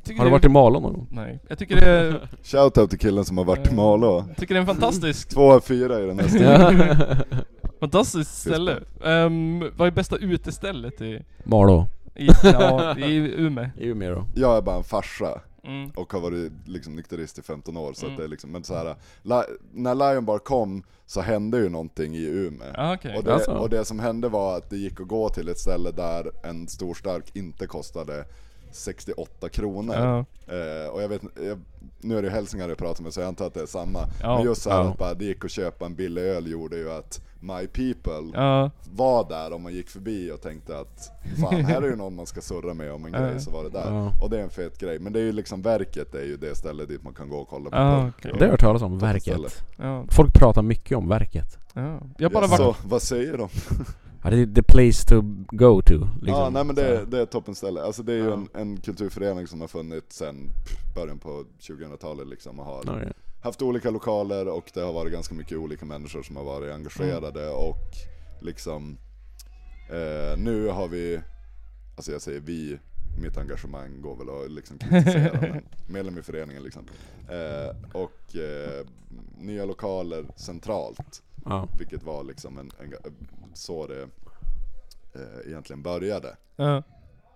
[0.00, 1.06] tycker Har du det- varit i Malå någon gång?
[1.10, 1.40] Nej.
[1.48, 4.58] Jag tycker det är, shoutout till killen som har varit i Malå jag tycker det
[4.58, 6.96] är en fantastisk, Två av fyra i den här studien
[7.80, 8.76] fantastiskt ställe.
[9.00, 13.70] Um, vad är bästa utestället i, Malå i, ja, i Umeå?
[13.78, 15.90] I Umeå då Jag är bara en farsa Mm.
[15.90, 18.14] och har varit liksom nykterist i 15 år så Mm.
[18.14, 21.68] att det är liksom, men så här, li- när Lion Bar kom så hände ju
[21.68, 23.16] någonting i Umeå Ja, okej.
[23.16, 23.50] och, det, Alltså.
[23.50, 26.68] och det som hände var att det gick att gå till ett ställe där en
[26.68, 28.24] stor stark inte kostade
[28.72, 30.18] 68 kronor Ja.
[30.54, 31.58] Eh, och jag vet jag,
[32.00, 33.98] nu är det Hälsingland jag pratar med så jag antar att det är samma.
[34.22, 34.36] Ja.
[34.36, 34.90] Men just så här Ja.
[34.90, 38.70] att bara det gick att köpa en billig öl gjorde ju att My People Ja.
[38.92, 42.26] var där om man gick förbi och tänkte att fan här är ju någon man
[42.26, 43.90] ska surra med om en grej så var det där.
[43.92, 44.12] Ja.
[44.22, 44.98] Och det är en fet grej.
[44.98, 47.48] Men det är ju liksom verket är ju det stället dit man kan gå och
[47.48, 47.76] kolla på.
[47.76, 48.30] Ja, okej.
[48.32, 50.04] Det har jag hört talas om, verket Ja.
[50.10, 52.00] Folk pratar mycket om verket Ja.
[52.18, 52.60] Jag bara Ja, varit...
[52.60, 53.48] så, vad säger de?
[54.22, 55.20] Ja, det är the place to
[55.56, 56.26] go to liksom.
[56.26, 57.82] ja nej men det, är- det är ett toppenställe.
[57.82, 58.32] Alltså det är ju Ja.
[58.32, 60.50] en, en kulturförening som har funnits sedan
[60.94, 63.10] början på 2000-talet liksom och har Ja, ja.
[63.42, 67.48] haft olika lokaler och det har varit ganska mycket olika människor som har varit engagerade
[67.50, 67.86] och
[68.40, 68.98] liksom
[69.90, 71.20] eh, nu har vi,
[71.96, 72.78] alltså jag säger vi,
[73.22, 76.82] mitt engagemang går väl att liksom kritisera men medlem i föreningen liksom.
[77.28, 78.86] Eh, och eh,
[79.38, 81.68] nya lokaler centralt, Ja.
[81.78, 82.94] vilket var liksom en, en,
[83.54, 84.02] så det
[85.14, 86.36] eh, egentligen började.
[86.56, 86.82] Ja.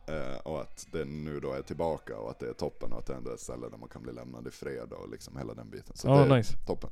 [0.07, 3.07] Eh, och att det nu då är tillbaka och att det är toppen och att
[3.07, 5.55] det ändå är ett ställe där man kan bli lämnad i fred och liksom hela
[5.55, 5.97] den biten.
[5.97, 6.57] Så Ja, det är nice.
[6.67, 6.91] toppen.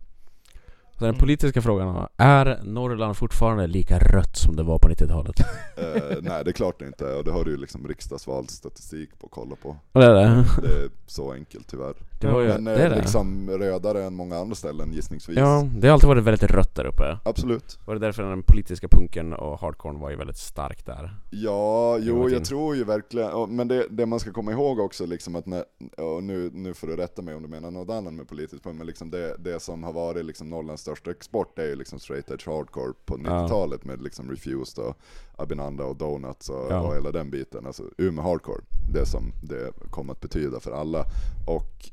[1.03, 5.41] Så den politiska frågan då, är Norrland fortfarande lika rött som det var på 90-talet?
[5.77, 9.27] Eh, nej det är klart det inte och det har du ju liksom riksdagsvalsstatistik på
[9.27, 9.77] att kolla på.
[9.93, 10.45] Det är det?
[10.62, 11.95] Det är så enkelt tyvärr.
[12.21, 12.97] Det var ju, Men eh, det är det.
[12.97, 15.38] liksom rödare än många andra ställen gissningsvis.
[15.38, 17.19] Ja, det har alltid varit väldigt rött där uppe.
[17.25, 17.79] Absolut.
[17.87, 21.17] Var det därför den politiska punken och hardcore var ju väldigt stark där?
[21.31, 25.37] Ja, jo jag tror ju verkligen, men det, det man ska komma ihåg också liksom
[25.37, 25.65] att när,
[25.97, 28.79] och nu, nu får du rätta mig om du menar något annat med politiskt punkt,
[28.79, 32.31] men liksom det, det som har varit liksom Norrlands största export är ju liksom straight
[32.31, 34.96] edge hardcore på 90-talet med liksom Refused och
[35.37, 36.81] Abinanda och Donuts och, Ja.
[36.81, 37.66] och hela den biten.
[37.66, 41.05] Alltså Umeå hardcore, det som det kom att betyda för alla.
[41.46, 41.90] Och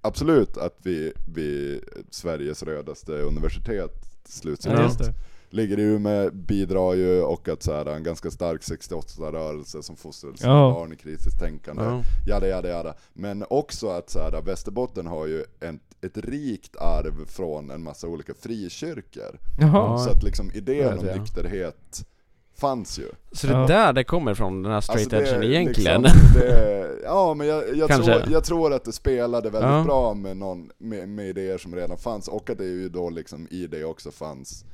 [0.00, 3.92] absolut att vi, vi Sveriges rödaste universitet,
[4.24, 5.06] slutcitat, Ja,
[5.50, 10.32] ligger i Umeå, bidrar ju och att så här, en ganska stark 68-rörelse som fostrar
[10.34, 10.72] sina Ja.
[10.72, 11.82] barn i kritiskt tänkande.
[11.84, 12.02] Ja.
[12.26, 12.94] Jada, jada, jada.
[13.12, 18.06] Men också att så här, Västerbotten har ju ett, ett rikt arv från en massa
[18.08, 19.38] olika frikyrkor.
[19.60, 19.70] Jaha.
[19.74, 19.98] Ja.
[19.98, 22.06] Så att liksom idén om nykterhet
[22.54, 23.08] fanns ju.
[23.32, 23.64] Så det Ja.
[23.64, 26.02] är där det kommer ifrån, den här straight Alltså, edgen egentligen?
[26.02, 29.84] Liksom, det, ja men jag, jag, tror, jag tror att det spelade väldigt Ja.
[29.84, 33.48] bra med, någon, med, med idéer som redan fanns, och att det ju då liksom
[33.50, 34.64] i det också fanns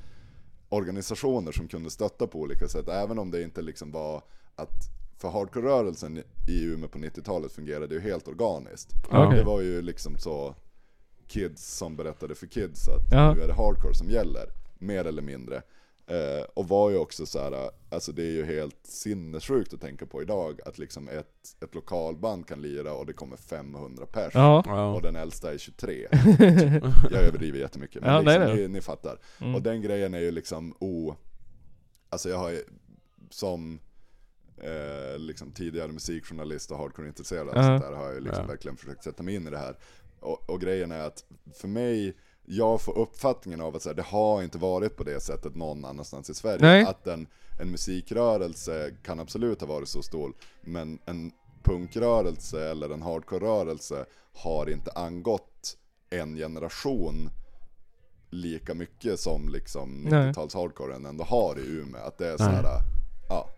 [0.68, 4.22] organisationer som kunde stötta på olika sätt, även om det inte liksom var
[4.56, 4.70] att
[5.18, 8.88] för hardcore-rörelsen i Umeå på 90-talet fungerade ju helt organiskt.
[9.10, 9.30] Ja.
[9.36, 10.54] Det var ju liksom så
[11.28, 13.34] kids som berättade för kids att Ja.
[13.34, 14.46] nu är det hardcore som gäller,
[14.78, 15.62] mer eller mindre.
[16.06, 20.06] Eh, och var ju också så här, alltså det är ju helt sinnessjukt att tänka
[20.06, 24.34] på idag, att liksom ett, ett lokalband kan lira och det kommer 500 pers.
[24.34, 24.92] Ja.
[24.94, 26.08] Och den äldsta är 23.
[27.10, 28.56] Jag överdriver jättemycket, men Ja, liksom, nej, nej.
[28.56, 29.18] Ni, ni fattar.
[29.40, 29.54] Mm.
[29.54, 31.14] Och den grejen är ju liksom o...
[32.10, 32.62] Alltså jag har ju
[33.30, 33.78] som
[34.56, 37.62] eh, liksom tidigare musikjournalist och hardcore-intresserad och Ja.
[37.62, 38.46] sånt där har jag ju liksom Ja.
[38.48, 39.76] verkligen försökt sätta mig in i det här.
[40.20, 44.02] Och, och grejen är att för mig, jag får uppfattningen av att så här, det
[44.02, 46.58] har inte varit på det sättet någon annanstans i Sverige.
[46.60, 46.84] Nej.
[46.84, 47.26] Att en,
[47.60, 54.70] en musikrörelse kan absolut ha varit så stor, men en punkrörelse eller en hardcore-rörelse har
[54.70, 55.76] inte angått
[56.10, 57.30] en generation
[58.30, 60.12] lika mycket som liksom Nej.
[60.12, 62.02] 90-tals hardcoren ändå har i Umeå.
[62.02, 62.64] Att det är så här,
[63.28, 63.48] ja,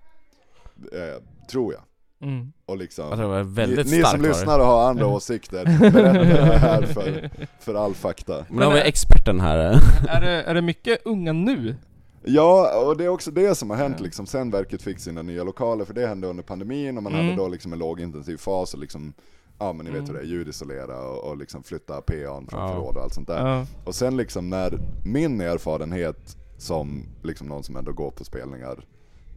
[0.93, 1.83] eh, tror jag.
[2.23, 2.53] Mm.
[2.67, 7.31] Och liksom, Alltså ni, ni som lyssnar och har andra åsikter, berätta det här för,
[7.61, 8.45] för all fakta.
[8.49, 9.57] Men har vi eh, experten här.
[10.09, 11.77] Är, det, är det mycket unga nu?
[12.25, 15.45] Ja, och det är också det som har hänt liksom sen verket fick sina nya
[15.45, 17.25] lokaler, för det hände under pandemin och man Mm.
[17.27, 19.13] hade då liksom en lågintensiv fas och liksom
[19.59, 20.11] Ja men ni vet Mm.
[20.11, 22.69] hur det är, ljudisolera och, och liksom flytta PA'n från Ja.
[22.69, 23.47] förråd och allt sånt där.
[23.49, 23.67] Ja.
[23.85, 28.85] Och sen liksom när min erfarenhet som liksom någon som ändå går på spelningar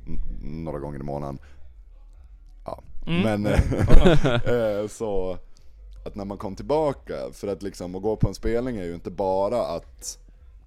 [0.08, 0.20] n-
[0.64, 1.38] några gånger i månaden.
[3.08, 3.42] Mm.
[3.42, 3.54] men
[4.84, 5.38] eh, så
[6.06, 8.94] att när man kom tillbaka, för att liksom att gå på en spelning är ju
[8.94, 10.20] inte bara att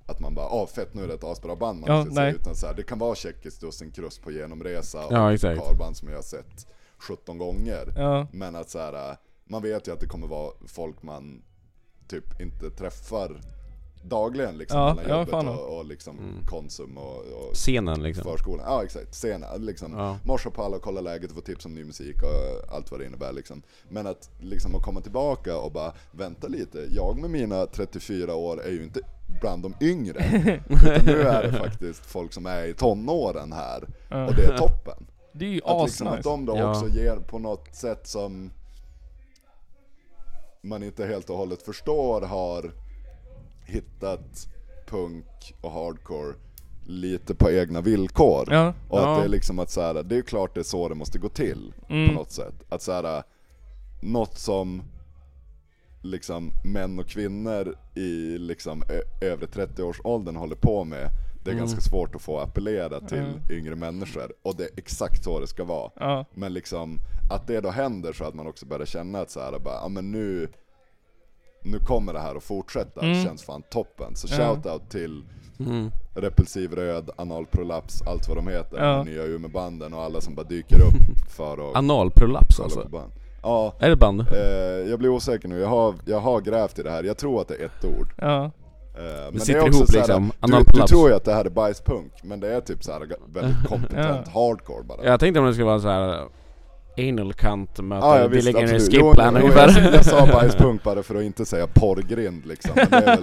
[0.09, 2.33] att man bara, ah fett nu är det ett asbra band man Ja, ska nej.
[2.33, 5.57] se, utan så här, det kan vara Tjeckiskt dussinkrust på genomresa och Ja, ett exakt.
[5.59, 6.66] lokalband som jag har sett
[6.99, 7.92] 17 gånger.
[7.96, 8.27] Ja.
[8.33, 11.42] Men att så här, man vet ju att det kommer vara folk man
[12.09, 13.40] typ inte träffar
[14.08, 16.44] dagligen liksom Ja, mellan ja, jobbet och, och liksom Mm.
[16.46, 18.24] Konsum och, och Scenen liksom.
[18.24, 18.66] förskolan.
[18.68, 19.64] Ja exakt, scenen.
[19.66, 20.18] Liksom, Ja.
[20.24, 23.00] morsa på alla och kolla läget och få tips om ny musik och allt vad
[23.00, 23.62] det innebär liksom.
[23.88, 28.62] Men att liksom att komma tillbaka och bara vänta lite, jag med mina 34 år
[28.62, 29.00] är ju inte
[29.40, 30.18] bland de yngre.
[30.68, 33.88] Utan nu är det faktiskt folk som är i tonåren här.
[34.10, 34.26] Ja.
[34.26, 35.06] Och det är toppen.
[35.32, 36.70] Det är ju Att, liksom, att de då Ja.
[36.70, 38.50] också ger på något sätt som
[40.62, 42.72] man inte helt och hållet förstår har
[43.66, 44.48] hittat
[44.87, 46.35] punk och hardcore
[46.88, 48.48] lite på egna villkor.
[48.50, 48.74] Ja.
[48.88, 49.12] Och Ja.
[49.14, 51.18] att det är liksom att så här, det är klart det är så det måste
[51.18, 52.09] gå till Mm.
[52.09, 52.55] på något sätt.
[52.68, 53.22] Att så här,
[54.02, 54.83] något som
[56.02, 58.83] liksom män och kvinnor i liksom
[59.20, 61.11] övre 30-årsåldern håller på med,
[61.44, 61.64] det är Mm.
[61.66, 64.33] ganska svårt att få appellera till yngre människor.
[64.42, 65.90] Och det är exakt så det ska vara.
[65.96, 66.24] Ja.
[66.35, 66.98] Men liksom,
[67.31, 69.88] att det då händer så att man också börjar känna att så här, bara, ja
[69.88, 70.48] men nu
[71.66, 73.24] nu kommer det här att fortsätta, Mm.
[73.24, 74.16] känns fan toppen.
[74.16, 75.24] Så shoutout till
[75.61, 75.90] Mm.
[76.14, 78.96] Repulsiv Röd, Analprolaps, allt vad de heter, Ja.
[78.96, 82.81] de nya Umeåbanden och alla som bara dyker upp för att Analprolaps alltså.
[82.81, 83.12] på band.
[83.42, 84.20] Ja, Är det band?
[84.20, 87.40] eh, jag blir osäker nu, jag har, jag har grävt i det här, jag tror
[87.40, 88.09] att det är ett ord.
[88.18, 88.44] Ja.
[88.44, 91.33] Eh, Det sitter är också ihop så här, liksom, du, du tror ju att det
[91.35, 93.00] här är bajspunk, men det är typ så här
[93.35, 95.05] väldigt kompetent hardcore bara.
[95.05, 96.24] Jag tänkte om det skulle vara så här
[96.98, 98.82] Anal cunt möter Ja, ja, visst, Gunner absolut.
[98.82, 99.82] Skip Jo, Plan jo, ungefär.
[99.85, 102.72] jag, jag sa bajspunk bara för att inte säga porrgrind liksom.
[102.76, 103.16] Men det är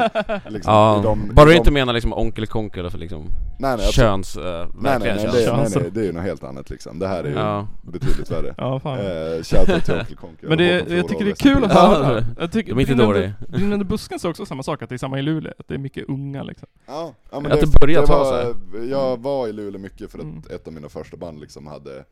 [0.43, 3.25] väl, liksom Ja, i de, bara i du inte menar liksom onkel konkel och liksom
[3.59, 5.21] nej, nej, köns, uh, nej, nej, nej, köns.
[5.23, 5.75] det, nej, Köns.
[5.75, 6.99] nej, det är ju något helt annat liksom.
[6.99, 7.67] Det här är ju Ja.
[7.81, 8.53] betydligt värre.
[8.57, 8.99] Ja, fan.
[8.99, 10.49] Eh, Shoutout till Onkel.
[10.49, 12.15] Men det, Håkan jag tycker det är kul att Ja, höra.
[12.19, 13.33] det- Jag tycker de är inte dåliga.
[13.49, 15.53] Brinnande busken sa också samma sak, att det är samma i Luleå.
[15.59, 16.67] Att det är mycket unga liksom.
[16.87, 18.55] Ja, ja men Att det, det börjar ta var,
[18.89, 20.41] Jag var i Luleå mycket för att Mm.
[20.55, 22.03] ett av mina första band liksom hade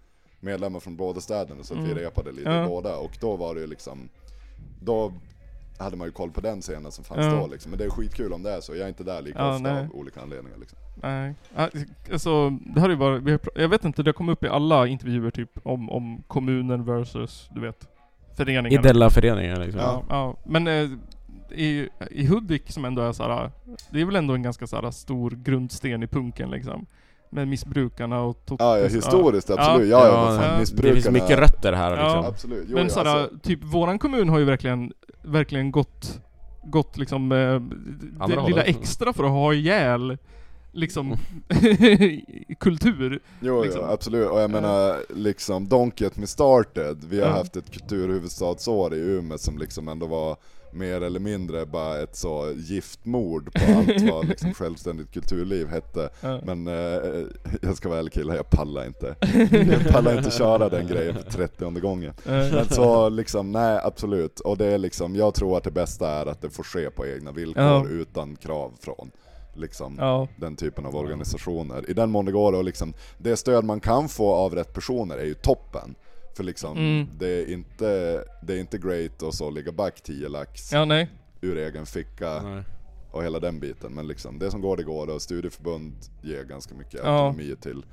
[0.41, 1.97] medlemmar från båda städerna så att vi Mm.
[1.97, 2.63] repade lite Ja.
[2.65, 4.09] i båda och då var det ju liksom
[4.83, 5.13] Då
[5.79, 7.31] hade man ju koll på den scenen som fanns Ja.
[7.41, 7.69] då liksom.
[7.69, 9.73] Men det är skitkul om det är så, jag är inte där lika Ja, ofta
[9.73, 9.85] nej.
[9.85, 10.77] av olika anledningar liksom.
[10.95, 11.33] Nej.
[12.11, 14.47] Alltså, det här är ju bara, vi jag vet inte, det har kommit upp i
[14.47, 17.87] alla intervjuer typ om, om kommunen versus, du vet,
[18.37, 18.79] föreningar.
[18.79, 19.81] Ideella föreningar liksom.
[19.81, 20.35] Ja, ja.
[20.45, 20.89] Men eh,
[21.59, 23.51] i, i Hudik som ändå är såhär,
[23.89, 26.85] det är väl ändå en ganska såhär stor grundsten i punken liksom.
[27.33, 30.51] Med missbrukarna och Ja, ja historiskt absolut, ja, ja, Ja, ja.
[30.53, 32.03] det missbrukarna finns mycket rötter här Ja.
[32.03, 32.25] liksom.
[32.25, 36.19] Absolut, jo, Men jo, såhär, alltså, typ våran kommun har ju verkligen, verkligen gått,
[36.63, 37.37] gått liksom, eh,
[38.27, 40.17] det lilla extra för att ha ihjäl
[40.73, 41.15] liksom
[42.59, 43.19] kultur.
[43.39, 43.81] Jo, liksom.
[43.85, 44.29] jo, absolut.
[44.29, 44.47] Och jag Ja.
[44.47, 46.97] menar, liksom, Don't Get Me Started.
[47.09, 47.33] Vi har Ja.
[47.33, 50.37] haft ett kulturhuvudstadsår i Umeå som liksom ändå var
[50.73, 56.09] mer eller mindre bara ett så giftmord på allt vad liksom självständigt kulturliv hette.
[56.21, 56.39] Ja.
[56.45, 57.23] Men eh,
[57.61, 59.15] jag ska vara ärlig killar, jag pallar inte.
[59.51, 62.13] Jag pallar inte köra den grejen för 30 gången.
[62.23, 64.39] Men så liksom, nej absolut.
[64.39, 67.07] Och det är liksom, jag tror att det bästa är att det får ske på
[67.07, 67.85] egna villkor Ja.
[67.89, 69.11] utan krav från
[69.53, 70.27] liksom ja.
[70.35, 71.89] den typen av organisationer.
[71.89, 75.17] I den mån det går och liksom, det stöd man kan få av rätt personer
[75.17, 75.95] är ju toppen.
[76.35, 77.07] För liksom, Mm.
[77.19, 81.09] det, är inte, det är inte great att så ligga back 10 lax ja, nej.
[81.41, 82.63] ur egen ficka Nej.
[83.11, 83.93] och hela den biten.
[83.93, 87.09] Men liksom, det som går det går och studieförbund ger ganska mycket Ja.
[87.27, 87.85] autonomi till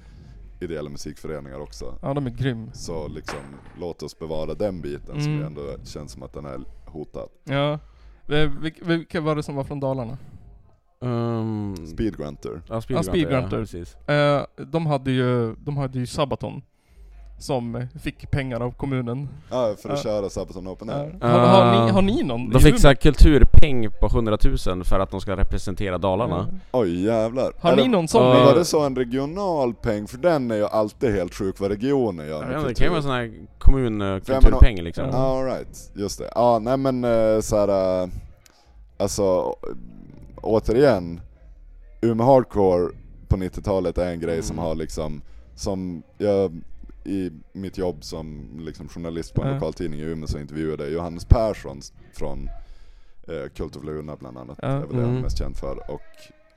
[0.61, 1.99] ideella musikföreningar också.
[2.03, 2.71] Ja, de är grym.
[2.75, 3.39] Så liksom,
[3.81, 5.47] låt oss bevara den biten som Mm.
[5.47, 7.29] ändå känns som att den är hotad.
[7.45, 7.79] Ja.
[8.29, 8.51] Eh,
[8.83, 10.19] vilka, var det som var från Dalarna?
[11.01, 12.63] Um, Speedgrunter.
[12.69, 13.57] ja, Ja, Speedgrunter.
[13.59, 13.95] Ja, precis.
[14.09, 16.63] Eh, de hade ju, de hade ju Sabaton.
[17.41, 19.29] Som eh, fick pengar av kommunen.
[19.51, 20.03] Ja, för att Ja.
[20.03, 20.95] köra Sabaton Open Ja.
[20.95, 21.19] Air.
[21.21, 21.85] Har, har, Ah.
[21.87, 22.51] ni, har ni någon?
[22.51, 26.49] De fick såhär kulturpeng på 100 000 för att de ska representera Dalarna.
[26.73, 26.79] Ja.
[26.81, 27.53] Oj jävlar.
[27.61, 28.23] Har Eller- ni någon sån?
[28.27, 28.33] Ja.
[28.35, 30.07] Men i- var det så en regional peng?
[30.07, 33.03] För den är ju alltid helt sjuk vad regionen gör inte, det kan ju vara
[33.03, 35.05] sån här kommun För jag kulturpeng liksom.
[35.05, 35.11] Ja.
[35.13, 35.91] Ja, all right.
[35.95, 36.31] just det.
[36.35, 38.09] Ja, nej men uh, såhär, uh,
[38.99, 39.55] alltså
[40.43, 41.21] återigen,
[42.01, 42.89] Umeå Hardcore
[43.29, 44.65] på 90-talet är en grej som Mm.
[44.65, 45.23] har liksom,
[45.55, 46.61] som jag
[47.09, 49.55] i mitt jobb som liksom journalist på en Ja.
[49.55, 51.81] lokaltidning i Umeå så intervjuade jag Johannes Persson
[52.13, 52.39] från
[53.29, 54.69] uh, Kult of Luna bland annat, Ja.
[54.69, 55.23] det är väl det han är Mm.
[55.23, 55.91] mest känd för.
[55.91, 56.01] Och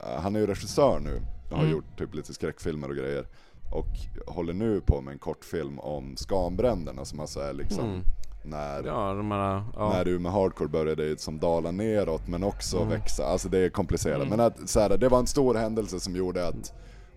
[0.00, 1.72] uh, han är ju regissör nu, och har Mm.
[1.72, 3.26] gjort typ lite skräckfilmer och grejer.
[3.70, 3.86] Och
[4.26, 8.00] håller nu på med en kortfilm om Skanbränderna som alltså är liksom Mm.
[8.44, 9.90] när, Ja, här, ja.
[9.92, 12.88] när Umeå Hardcore började som dala neråt men också Mm.
[12.88, 13.24] växa.
[13.26, 14.16] Alltså det är komplicerat.
[14.16, 14.28] Mm.
[14.28, 16.72] Men att, så här, det var en stor händelse som gjorde att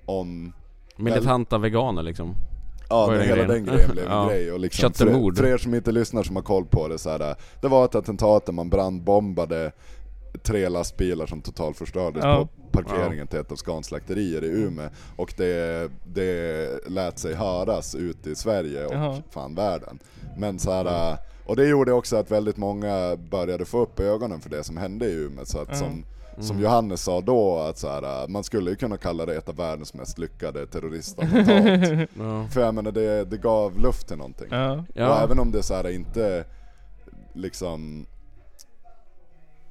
[0.06, 0.54] om
[0.98, 2.36] Militanta veganer liksom.
[2.90, 4.28] Ja, den hela den grejen blev en Ja.
[4.30, 7.10] grej och liksom för, för er som inte lyssnar som har koll på det så
[7.10, 9.72] här, Det var ett attentat där man brandbombade
[10.44, 12.48] tre lastbilar som totalförstördes Ja.
[12.72, 17.96] på parkeringen till ett av Scans slakterier i Umeå Och det, det lät sig höras
[17.96, 19.22] ut i Sverige och Jaha.
[19.32, 20.00] fan världen
[20.38, 24.50] Men så här, och det gjorde också att väldigt många började få upp ögonen för
[24.50, 26.48] det som hände i Umeå så att som Mm.
[26.48, 29.56] som Johannes sa då, att så här, man skulle ju kunna kalla det ett av
[29.56, 32.10] världens mest lyckade terroristattentat.
[32.20, 32.48] Ja.
[32.48, 34.48] För jag menar det, det gav luft till någonting.
[34.52, 34.84] Ja.
[34.94, 36.46] Och även om det så här inte
[37.34, 38.06] liksom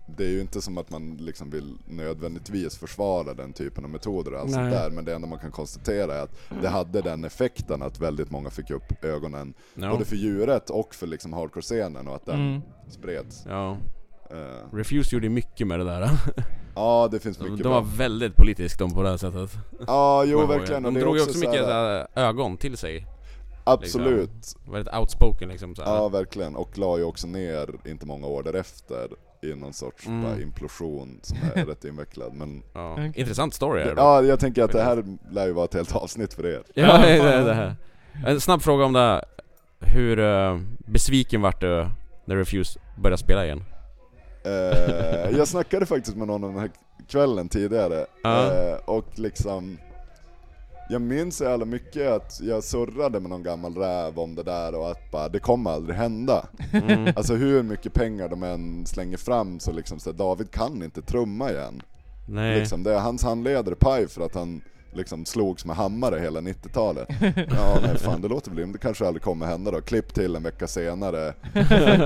[0.07, 4.35] det är ju inte som att man liksom vill nödvändigtvis försvara den typen av metoder
[4.35, 7.25] och allt sånt där Men det enda man kan konstatera är att det hade den
[7.25, 9.91] effekten att väldigt många fick upp ögonen Ja.
[9.91, 12.63] Både för djuret och för liksom hardcore-scenen och att den Mm.
[12.89, 13.77] spreds ja.
[14.35, 16.11] Eh, Refuse gjorde mycket med det där.
[16.77, 19.51] Ja det finns De, mycket de bra var väldigt politiskt de på det här sättet.
[19.87, 22.77] Ja jo verkligen De drog ju också också så mycket här- så här ögon till
[22.77, 23.07] sig.
[23.65, 25.95] Absolut Väldigt outspoken liksom så här.
[25.95, 29.09] Ja verkligen, och la ju också ner inte många år därefter
[29.43, 30.23] i någon sorts Mm.
[30.23, 33.05] bara implosion som är rätt invecklad men Ja.
[33.15, 33.93] Intressant story är det.
[33.97, 36.99] Ja jag tänker att det här lär ju vara ett helt avsnitt för er Ja,
[36.99, 37.77] det, är det här.
[38.27, 39.25] En snabb fråga om det här.
[39.81, 41.87] Hur eh, besviken vart du
[42.25, 43.65] när Refuse började spela igen?
[44.45, 46.71] Eh, Jag snackade faktiskt med någon om den här
[47.09, 48.53] kvällen tidigare Ja.
[48.53, 49.79] eh, och liksom
[50.91, 54.75] jag minns så jävla mycket att jag surrade med någon gammal räv om det där
[54.75, 56.47] och att bara, det kommer aldrig hända.
[56.73, 57.13] Mm.
[57.17, 61.03] Alltså hur mycket pengar de än slänger fram så liksom så här, David kan inte
[61.03, 61.83] trumma igen.
[62.29, 62.59] Nej.
[62.59, 64.61] Liksom, det är hans handleder paj för att han
[64.95, 67.09] liksom slogs med hammare hela 90-talet.
[67.37, 69.81] Ja nej fan det låter väl, det kanske aldrig kommer hända då.
[69.81, 71.35] Klipp till en vecka senare.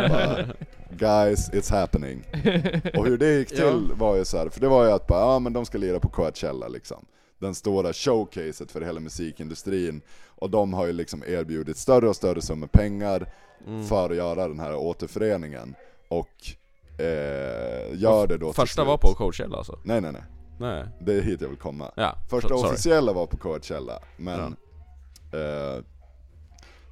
[0.09, 0.44] bara,
[0.90, 2.22] Guys, it's happening.
[2.98, 5.20] Och hur det gick till var ju så här, för det var ju att bara,
[5.20, 7.05] ja men de ska lira på Coachella liksom.
[7.38, 10.01] Den stora showcaset för hela musikindustrin.
[10.27, 13.33] Och de har ju liksom erbjudit större och större summor pengar
[13.66, 13.85] Mm.
[13.85, 15.74] för att göra den här återföreningen.
[16.09, 16.31] Och
[17.01, 19.79] eh, gör det då Första var på Coachella alltså?
[19.85, 20.22] Nej nej nej,
[20.59, 20.85] Nej.
[21.01, 21.90] det är hit jag vill komma.
[21.97, 22.71] Ja, Första sorry.
[22.71, 24.40] officiella var på Coachella, men
[25.33, 25.85] eh,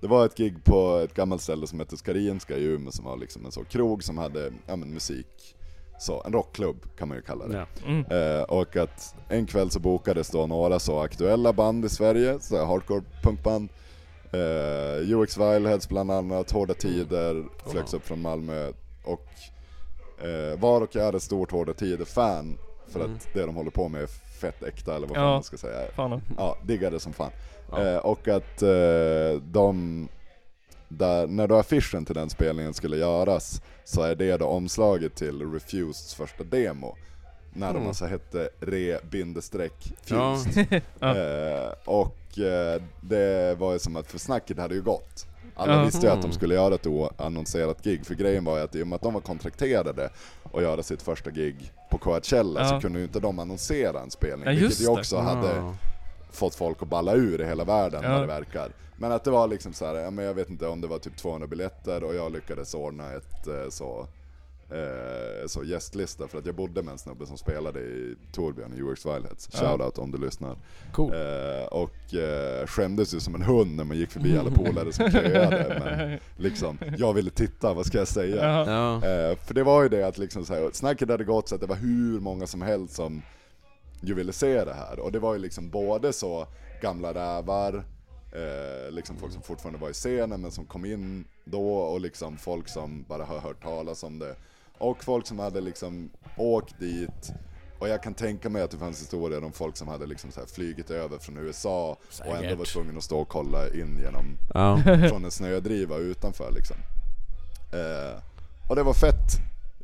[0.01, 3.17] det var ett gig på ett gammalt ställe som hette Skarinska i Umeå som var
[3.17, 5.57] liksom en så krog som hade, ja men musik,
[5.99, 7.57] så, en rockklubb kan man ju kalla det.
[7.57, 7.67] Ja.
[7.87, 8.05] Mm.
[8.11, 12.65] Eh, och att en kväll så bokades då några så aktuella band i Sverige, så
[12.65, 13.69] hardcore punkband.
[14.33, 18.73] Eh, UX Vileheads bland annat, Hårda Tider, flögs upp från Malmö.
[19.05, 19.29] Och
[20.27, 22.59] eh, var och är ett stort Hårda Tider-fan.
[22.89, 23.15] För Mm.
[23.17, 24.07] att det de håller på med är
[24.41, 25.21] fett äkta eller vad Ja.
[25.21, 25.89] fan man ska säga.
[25.97, 26.23] Fan.
[26.39, 27.31] Ja, diggade som fan.
[27.71, 27.83] Ja.
[27.83, 30.09] Eh, och att eh, de,
[30.89, 35.53] där, när då affischen till den spelningen skulle göras, så är det då omslaget till
[35.53, 36.97] Refuseds första demo.
[37.53, 37.89] När de Mm.
[37.89, 39.71] alltså hette re-fused.
[40.07, 40.39] Ja.
[41.01, 41.17] Ja.
[41.17, 45.27] Eh, och eh, det var ju som att, för snacket hade ju gått.
[45.55, 46.33] Alla visste ju att de Mm.
[46.33, 49.15] skulle göra ett oannonserat gig, för grejen var ju att i och med att de
[49.15, 50.11] var kontrakterade
[50.55, 52.69] att göra sitt första gig på Coachella Ja.
[52.69, 54.91] så kunde ju inte de annonsera en spelning, Ja, vilket ju det.
[54.91, 55.75] också hade Ja.
[56.31, 58.11] fått folk att balla ur i hela världen Ja.
[58.13, 58.69] vad det verkar.
[58.99, 60.99] Men att det var liksom så här, ja, men jag vet inte om det var
[60.99, 64.07] typ 200 biljetter och jag lyckades ordna ett eh, så,
[64.71, 68.83] eh, så gästlista för att jag bodde med en snubbe som spelade i Torbjörn i
[68.83, 69.05] UX.
[69.05, 69.21] Ja.
[69.53, 70.57] Shoutout om du lyssnar.
[70.93, 71.13] Cool.
[71.15, 75.11] Eh, och eh, skämdes ju som en hund när man gick förbi alla polare som
[75.11, 75.83] köade.
[75.85, 78.65] Men liksom, jag ville titta, vad ska jag säga?
[78.67, 78.95] Ja.
[78.95, 81.61] Eh, för det var ju det att liksom så här, snacket hade gått så att
[81.61, 83.23] det var hur många som helst som
[84.01, 84.99] ju ville se det här.
[84.99, 86.47] Och det var ju liksom både så
[86.81, 87.85] gamla rävar,
[88.33, 92.37] eh, liksom folk som fortfarande var i scenen men som kom in då och liksom
[92.37, 94.37] folk som bara har hört talas om det.
[94.79, 97.33] Och folk som hade liksom åkt dit
[97.79, 100.41] och jag kan tänka mig att det fanns historier om folk som hade liksom så
[100.41, 102.59] här flygit över från USA och ändå Säkert.
[102.59, 104.79] var tvungna att stå och kolla in genom Ja.
[105.09, 106.77] från en snödriva utanför liksom.
[107.73, 108.21] Eh,
[108.69, 109.31] och det var fett.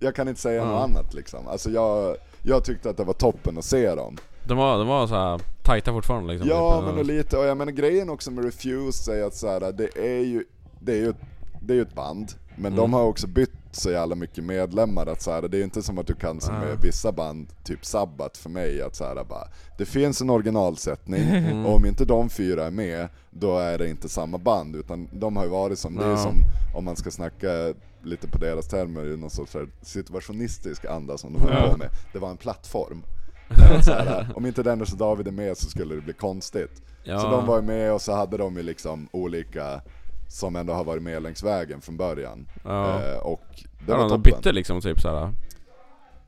[0.00, 0.64] Jag kan inte säga Ja.
[0.64, 1.48] något annat liksom.
[1.48, 4.16] Alltså jag, jag tyckte att det var toppen att se dem.
[4.46, 6.48] De var, de var så här tajta fortfarande liksom.
[6.50, 6.84] Ja typ.
[6.86, 9.96] men och lite, och jag menar grejen också med Refused är att så här, det
[9.96, 10.44] är ju,
[10.80, 11.14] det är ju,
[11.60, 12.32] det är ju ett band.
[12.56, 12.92] Men de Mm.
[12.92, 16.06] har också bytt så jävla mycket medlemmar att så här, det är inte som att
[16.06, 16.60] du kan som Ja.
[16.60, 21.22] med vissa band, typ Sabbat för mig, att så här, bara, det finns en originalsättning
[21.28, 21.66] Mm.
[21.66, 25.36] och om inte de fyra är med, då är det inte samma band utan de
[25.36, 26.16] har ju varit som, det är Ja.
[26.16, 26.34] som
[26.74, 31.40] om man ska snacka lite på deras termer, i någon sorts situationistisk anda som de
[31.42, 31.72] höll Ja.
[31.72, 31.88] på med.
[32.12, 33.02] Det var en plattform.
[33.86, 36.82] Här, om inte Dennis och David är med så skulle det bli konstigt.
[37.04, 37.18] Ja.
[37.18, 39.80] Så de var ju med och så hade de ju liksom olika
[40.32, 42.48] som ändå har varit med längs vägen från början.
[42.64, 43.02] Ja.
[43.02, 43.42] Eh, och
[43.86, 44.22] det ja, var de toppen.
[44.22, 45.30] bytte liksom typ såhär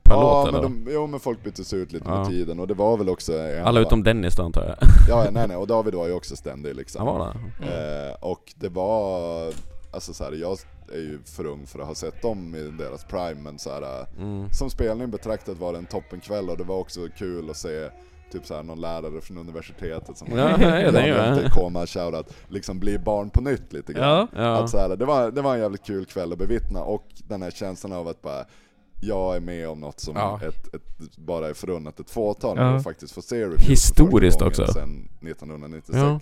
[0.03, 0.85] Per ja, låt men eller?
[0.85, 2.17] de, jo men folk byttes ut lite Ja.
[2.19, 4.75] med tiden och det var väl också Alla utom Dennis då antar jag?
[5.09, 7.07] Ja, nej nej, och David var ju också ständig liksom.
[7.07, 8.09] Han var det?
[8.09, 9.53] Eh, och det var,
[9.93, 10.57] alltså så här, jag
[10.93, 14.05] är ju för ung för att ha sett dem i deras prime men så här,
[14.19, 14.49] Mm.
[14.51, 17.89] som spelning betraktat var det en toppenkväll och det var också kul att se
[18.31, 20.57] typ så här, någon lärare från universitetet som Ja, ja,
[20.91, 21.49] det är det.
[21.49, 24.27] koma shoutout, liksom bli barn på nytt lite grann.
[24.33, 24.43] Ja.
[24.43, 24.63] Ja.
[24.63, 27.41] Att så här, det, var, det var en jävligt kul kväll att bevittna och den
[27.41, 28.45] här känslan av att bara
[29.01, 30.39] jag är med om något som Ja.
[30.43, 32.73] ett, ett, bara är förunnat ett fåtal Ja.
[32.77, 34.67] vi faktiskt får se Refused Historiskt också.
[34.67, 36.19] Sen 1996 Ja.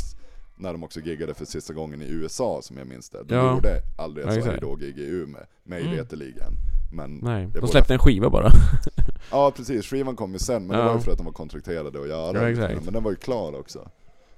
[0.55, 3.23] När de också giggade för sista gången i USA som jag minns det.
[3.23, 3.53] De Ja.
[3.55, 4.53] gjorde aldrig Ja, ett så exakt.
[4.53, 5.95] hejdå-gig i Umeå, mig Mm.
[5.95, 6.53] veterligen.
[6.93, 8.49] Men Nej, de släppte en skiva bara
[9.31, 10.87] Ja precis, skivan kom ju sen men det Ja.
[10.89, 12.85] var ju för att de var kontrakterade att göra Ja, exakt.
[12.85, 13.89] Men den var ju klar också.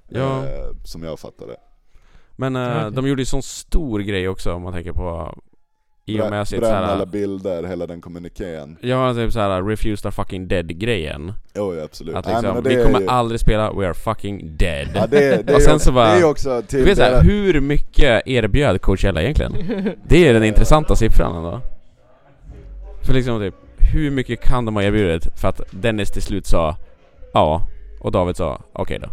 [0.10, 0.46] Ja.
[0.46, 1.56] Eh, som jag fattade.
[2.36, 2.91] Men eh, okej.
[2.91, 5.38] de gjorde ju sån stor grej också om man tänker på
[6.06, 8.78] I och med sitt Bränna alla såhär bilder, hela den kommunikén.
[8.82, 12.15] Ja typ såhär 'Refused are fucking dead' grejen Jo ja, absolut.
[12.15, 15.41] Att Nej, liksom, det vi kommer ju- aldrig spela 'We are fucking dead' Ja det,
[15.48, 18.28] det, Och sen så bara- det är ju också till Du vet såhär, hur mycket
[18.28, 19.54] erbjöd Coachella egentligen?
[20.08, 21.62] Det är den intressanta siffran ändå
[23.06, 23.56] För liksom typ,
[23.94, 26.76] hur mycket kan de ha erbjudit för att Dennis till slut sa
[27.34, 27.68] ja
[28.00, 29.10] och David sa okej då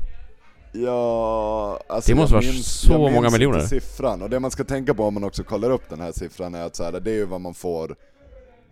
[0.74, 3.58] Ja, alltså Det måste vara minns, så minns många miljoner.
[3.58, 6.12] Inte siffran, och det man ska tänka på om man också kollar upp den här
[6.12, 7.96] siffran är att så här, det är ju vad man får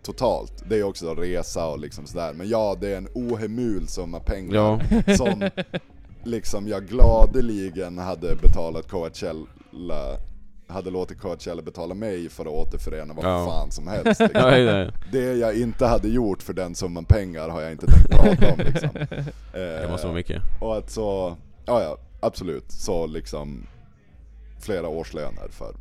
[0.03, 0.63] totalt.
[0.69, 2.33] Det är också resa och liksom sådär.
[2.33, 4.79] Men ja, det är en ohemul summa pengar Ja,
[5.17, 5.49] som
[6.23, 10.17] liksom jag gladeligen hade betalat Coachella
[10.71, 13.45] hade låtit Coachella betala mig för att återförena vad Ja.
[13.45, 14.19] fan som helst.
[14.19, 14.91] Liksom.
[15.11, 18.59] det jag inte hade gjort för den summan pengar har jag inte tänkt prata om
[18.59, 18.89] liksom.
[19.53, 23.67] det måste vara mycket Och att så, ja ja, absolut, så liksom
[24.59, 25.75] flera årslöner för.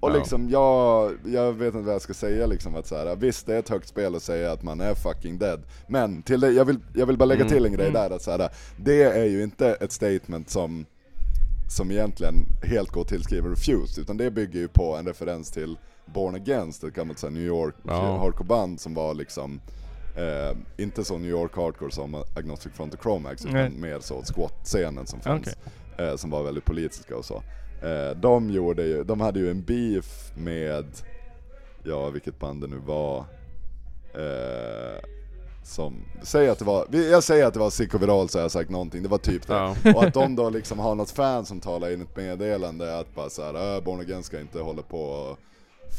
[0.00, 3.46] Och liksom jag, jag vet inte vad jag ska säga liksom att så här, visst
[3.46, 5.62] det är ett högt spel att säga att man är fucking dead.
[5.88, 7.52] Men till det, jag vill, jag vill bara lägga Mm.
[7.52, 8.02] till en grej Mm.
[8.02, 10.86] där att så här, det är ju inte ett statement som
[11.68, 15.78] som egentligen helt går att tillskriva Refused, utan det bygger ju på en referens till
[16.06, 18.16] Born Against, ett gammalt så New York Ja.
[18.18, 19.60] hardcore-band som var liksom
[20.16, 23.70] eh, inte så New York hardcore som Agnostic Front och Chromax, utan Nej.
[23.70, 25.48] mer så squat-scenen som fanns,
[25.96, 26.06] Okej.
[26.08, 27.42] eh, som var väldigt politiska och så.
[27.82, 30.86] Eh, de gjorde ju, de hade ju en beef med,
[31.84, 33.18] ja vilket band det nu var,
[34.14, 34.98] eh,
[35.66, 38.70] som, säg att det var, jag säger att det var Psykoviral så har jag sagt
[38.70, 39.54] någonting, det var typ det.
[39.54, 43.14] Ja, Och att de då liksom har något fan som talar in ett meddelande att
[43.14, 45.38] bara såhär, äh, Born Against ska inte hålla på och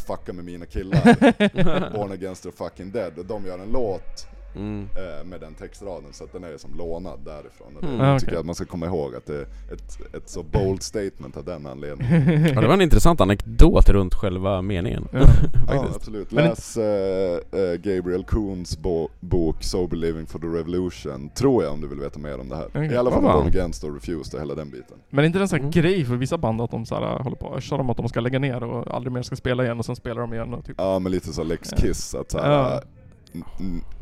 [0.08, 1.94] fucka med mina killar.
[1.98, 3.20] Born Against are fucking dead.
[3.20, 4.28] Och de gör en låt
[4.58, 4.88] Mm.
[4.96, 7.76] eh, med den textraden så att den är som lånad därifrån.
[7.76, 8.02] Och det Mm.
[8.02, 8.34] Ah, tycker okej.
[8.36, 9.42] jag att man ska komma ihåg att det är
[9.74, 12.48] ett, ett så bold statement av den anledningen.
[12.56, 15.08] Ja, det var en intressant anekdot runt själva meningen.
[15.12, 15.20] Ja.
[15.68, 16.32] Ja absolut.
[16.32, 21.82] Läs eh, eh, Gabriel Kuhns bo- bok Sober Living for the Revolution, tror jag om
[21.82, 22.66] du vill veta mer om det här.
[22.68, 22.92] Okej.
[22.94, 23.34] I alla fall om.
[23.34, 24.98] Born Against och Refused och hela den biten.
[25.10, 25.72] Men är inte det en sån här Mm.
[25.72, 28.10] grej för vissa band att de så här, håller på och örsar om att de
[28.10, 30.66] ska lägga ner och aldrig mer ska spela igen och sen spelar de igen och
[30.66, 31.70] typ Ja men lite så Lex.
[31.78, 32.82] Kiss, att så här, Ja.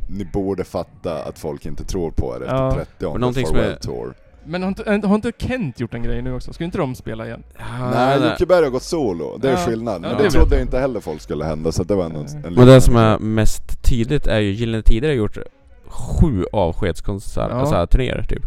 [0.07, 2.71] Ni borde fatta att folk inte tror på er efter Ja.
[2.75, 4.13] 30 Men någonting år som är- Farewell Tour.
[4.47, 6.53] Men har inte, har inte Kent gjort en grej nu också?
[6.53, 7.43] Ska inte de spela igen?
[7.57, 8.29] Ja, Nej, nej.
[8.29, 9.57] Jocke Berg har gått solo, det är Ja.
[9.57, 10.01] skillnad.
[10.01, 12.15] Men Ja, det, det trodde jag inte heller folk skulle hända, så det var en,
[12.15, 15.37] en Men det som är mest tydligt är ju Gyllene Tider har gjort
[15.87, 17.59] sju avskedskonserter, Ja.
[17.59, 18.43] alltså turnéer typ.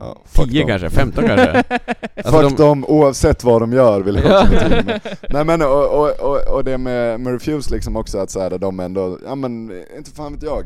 [0.00, 0.68] Ja, fuck Tio dem.
[0.68, 1.62] kanske, femton kanske.
[2.16, 4.40] Alltså Fuck de- dem oavsett vad de gör vill jag Ja.
[4.42, 5.00] också betyda med.
[5.30, 8.58] Nej men och, och, och, och det med, med Refuse liksom också att så här,
[8.58, 10.64] de ändå, ja men inte fan vet jag.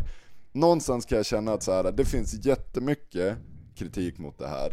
[0.52, 3.36] Någonstans kan jag känna att så här, det finns jättemycket
[3.76, 4.72] kritik mot det här.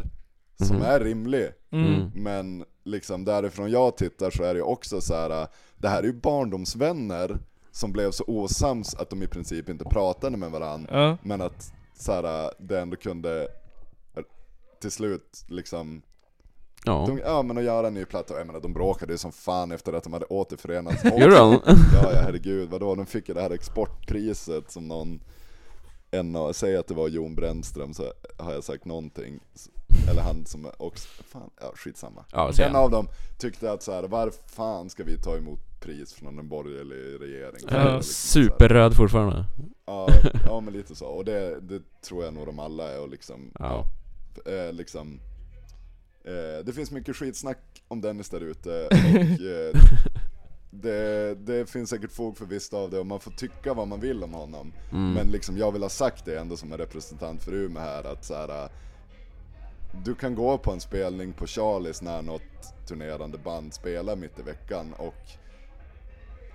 [0.62, 0.84] Som Mhm.
[0.86, 1.46] är rimlig.
[1.72, 1.94] Mm.
[1.94, 2.10] Mm.
[2.14, 5.46] Men liksom därifrån jag tittar så är det också så här.
[5.78, 7.38] det här är ju barndomsvänner
[7.72, 10.88] som blev så osams att de i princip inte pratade med varandra.
[11.02, 11.16] Ja.
[11.22, 13.48] Men att så här, det ändå kunde
[14.80, 16.02] till slut liksom
[16.84, 17.04] Ja.
[17.08, 19.72] de, ja men att göra en ny platta, jag menar de bråkade ju som fan
[19.72, 21.04] efter att de hade återförenats.
[21.04, 21.60] Gjorde de?
[21.66, 22.94] Ja, ja herregud, vadå?
[22.94, 25.20] De fick ju det här exportpriset som någon,
[26.10, 29.40] en av, säg att det var Jon Brännström så har jag sagt någonting.
[30.10, 32.24] Eller han som också, fan, ja skitsamma.
[32.32, 32.78] Ja, En ja.
[32.78, 33.08] av dem
[33.38, 37.60] tyckte att så här, var fan ska vi ta emot pris från en borgerlig regering?
[37.70, 37.94] Ja.
[37.96, 38.02] Liksom.
[38.02, 39.44] Superröd fortfarande.
[39.86, 40.08] Ja,
[40.46, 43.50] ja men lite så, och det, det tror jag nog de alla är och liksom,
[43.58, 43.84] Ja.
[44.46, 45.20] Eh, liksom
[46.24, 47.58] eh, Det finns mycket skitsnack
[47.88, 49.82] om Dennis där ute och eh,
[50.70, 54.00] det, det finns säkert fog för visst av det och man får tycka vad man
[54.00, 55.12] vill om honom Mm.
[55.12, 58.24] Men liksom jag vill ha sagt det ändå som en representant för Umeå här att
[58.24, 58.70] så här, eh,
[60.04, 62.42] Du kan gå på en spelning på Charlies när något
[62.88, 65.14] turnerande band spelar mitt i veckan och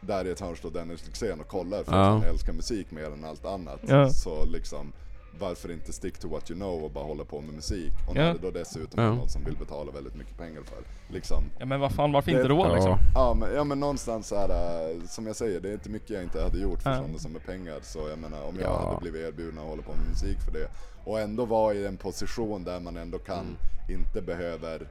[0.01, 2.01] där i ett hörn står Dennis Lyxzén och kollar för Ja.
[2.01, 3.79] att han älskar musik mer än allt annat.
[3.87, 4.09] Ja.
[4.09, 4.93] Så liksom,
[5.39, 7.91] varför inte stick to what you know och bara hålla på med musik?
[8.07, 8.33] Och när Ja.
[8.33, 9.13] det då dessutom är Ja.
[9.13, 11.13] någon som vill betala väldigt mycket pengar för.
[11.13, 12.73] Liksom, ja men vad fan, varför Det- inte då Ja.
[12.75, 12.97] liksom?
[13.15, 16.09] ja, men, ja men någonstans så här, äh, som jag säger, det är inte mycket
[16.09, 16.95] jag inte hade gjort för Ja.
[16.97, 17.79] sådana som är pengar.
[17.81, 18.87] Så jag menar, om jag Ja.
[18.87, 20.67] hade blivit erbjuden att hålla på med musik för det
[21.03, 24.01] och ändå vara i en position där man ändå kan, Mm.
[24.01, 24.87] inte behöver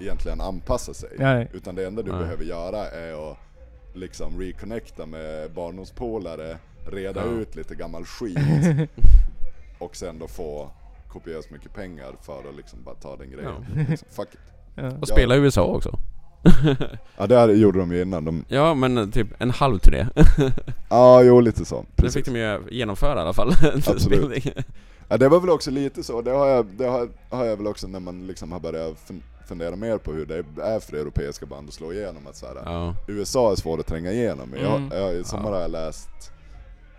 [0.00, 1.10] egentligen anpassa sig.
[1.18, 1.48] Nej.
[1.52, 2.20] Utan det enda du Nej.
[2.20, 3.38] behöver göra är att
[3.94, 7.32] liksom reconnecta med barndomspolare, reda Ja.
[7.32, 8.38] ut lite gammal skit
[9.80, 10.70] och sen då få
[11.08, 13.66] kopiöst mycket pengar för att liksom bara ta den grejen.
[13.88, 14.40] Liksom, fuck it.
[14.74, 14.90] Ja.
[15.00, 15.98] Och spela i USA också.
[17.16, 18.24] Ja det här gjorde de ju innan.
[18.24, 20.06] De, Ja men typ en halv turné.
[20.90, 21.84] ja jo lite så.
[21.96, 22.14] Det Precis.
[22.14, 23.52] fick de ju genomföra i alla fall.
[23.86, 24.44] Absolut.
[25.08, 27.66] Ja det var väl också lite så, det har jag, det har, har jag väl
[27.66, 31.46] också när man liksom har börjat fun- fundera mer på hur det är för europeiska
[31.46, 32.26] band att slå igenom.
[32.26, 32.94] Att så här, Ja.
[33.08, 34.54] USA är svårt att tränga igenom.
[34.62, 34.90] Jag, Mm.
[34.98, 35.54] jag, I sommar Ja.
[35.54, 36.32] har jag läst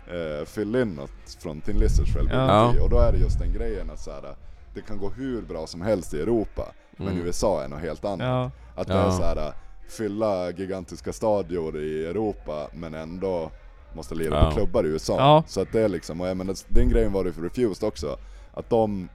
[0.06, 2.74] eh, Phil Lynott från Thin Lizards själv Ja.
[2.82, 4.34] och då är det just den grejen att så här,
[4.74, 7.26] det kan gå hur bra som helst i Europa, men Mm.
[7.26, 8.20] USA är något helt annat.
[8.26, 8.50] Ja.
[8.80, 9.52] Att det är så här,
[9.88, 13.50] fylla gigantiska stadior i Europa men ändå
[13.94, 14.50] måste lira Ja.
[14.50, 15.16] på klubbar i USA.
[15.18, 15.44] Ja.
[15.46, 18.16] Så att det är liksom, och jag menar, den grejen var det för Refused också.
[18.54, 19.08] Att de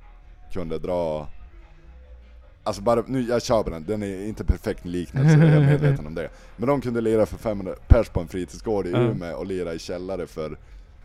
[0.53, 1.27] kunde dra
[2.63, 6.15] Alltså bara, nu, jag köper den, den är inte perfekt liknelse, jag är medveten om
[6.15, 6.29] det.
[6.57, 8.97] Men de kunde lira för 500 pers på en fritidsgård i Ja.
[8.97, 10.57] Umeå och lira i källare för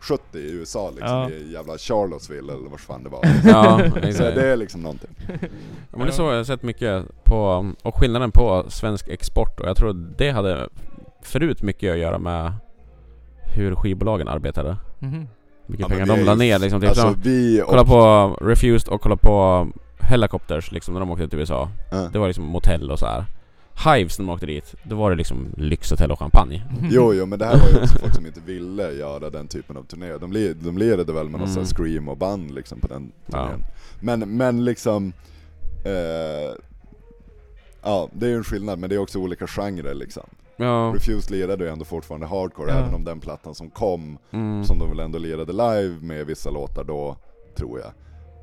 [0.03, 1.29] 70 i USA liksom, Ja.
[1.29, 3.21] i jävla Charlottesville eller vart fan det var.
[3.45, 3.81] Ja,
[4.13, 5.09] Så det är liksom någonting.
[5.29, 5.37] Ja,
[5.91, 9.67] men det är så jag har sett mycket på, och skillnaden på svensk export och
[9.67, 10.69] jag tror det hade
[11.21, 12.53] förut mycket att göra med
[13.55, 14.77] hur skivbolagen arbetade.
[14.99, 15.27] Mhm.
[15.67, 16.81] Mycket Ja, men pengar de la ner liksom.
[16.81, 17.67] Typ Alltså vi och...
[17.67, 19.67] kolla på Refused och kolla på
[19.99, 21.69] Helicopters liksom när de åkte till USA.
[21.91, 21.97] Ja.
[22.13, 23.25] Det var liksom motell och så här.
[23.85, 26.63] Hives när de åkte dit, då var det liksom lyxhotell och champagne.
[26.91, 29.77] Jo, jo, men det här var ju också folk som inte ville göra den typen
[29.77, 30.17] av turné.
[30.17, 31.53] De, li, de lirade väl med någon Mm.
[31.53, 33.31] sån här scream och band liksom på den Ja.
[33.47, 33.63] turnén.
[34.01, 35.13] Men, men liksom...
[35.85, 36.55] Eh,
[37.83, 40.23] ja, det är ju en skillnad, men det är också olika genrer liksom.
[40.57, 40.91] Ja.
[40.95, 42.77] Refused lirade ju ändå fortfarande hardcore, Ja.
[42.77, 44.63] även om den plattan som kom, Mm.
[44.63, 47.15] som de väl ändå lirade live med vissa låtar då,
[47.55, 47.91] tror jag.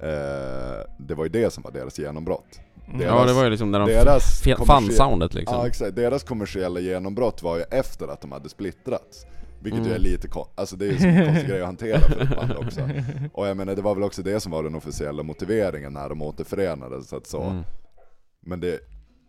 [0.02, 2.60] Eh, det var ju det som var deras genombrott.
[2.88, 3.00] Mm.
[3.00, 5.56] Ja det var ju liksom när de deras fann soundet liksom.
[5.56, 9.26] Ja exakt, deras kommersiella genombrott var ju efter att de hade splittrats.
[9.62, 10.02] Vilket ju är Mm.
[10.02, 12.80] lite alltså det är ju så en konstig grej att hantera för ett band också.
[13.32, 16.22] Och jag menar det var väl också det som var den officiella motiveringen när de
[16.22, 17.08] återförenades.
[17.08, 17.42] Så att så.
[17.42, 17.62] Mm.
[18.46, 18.80] Men det,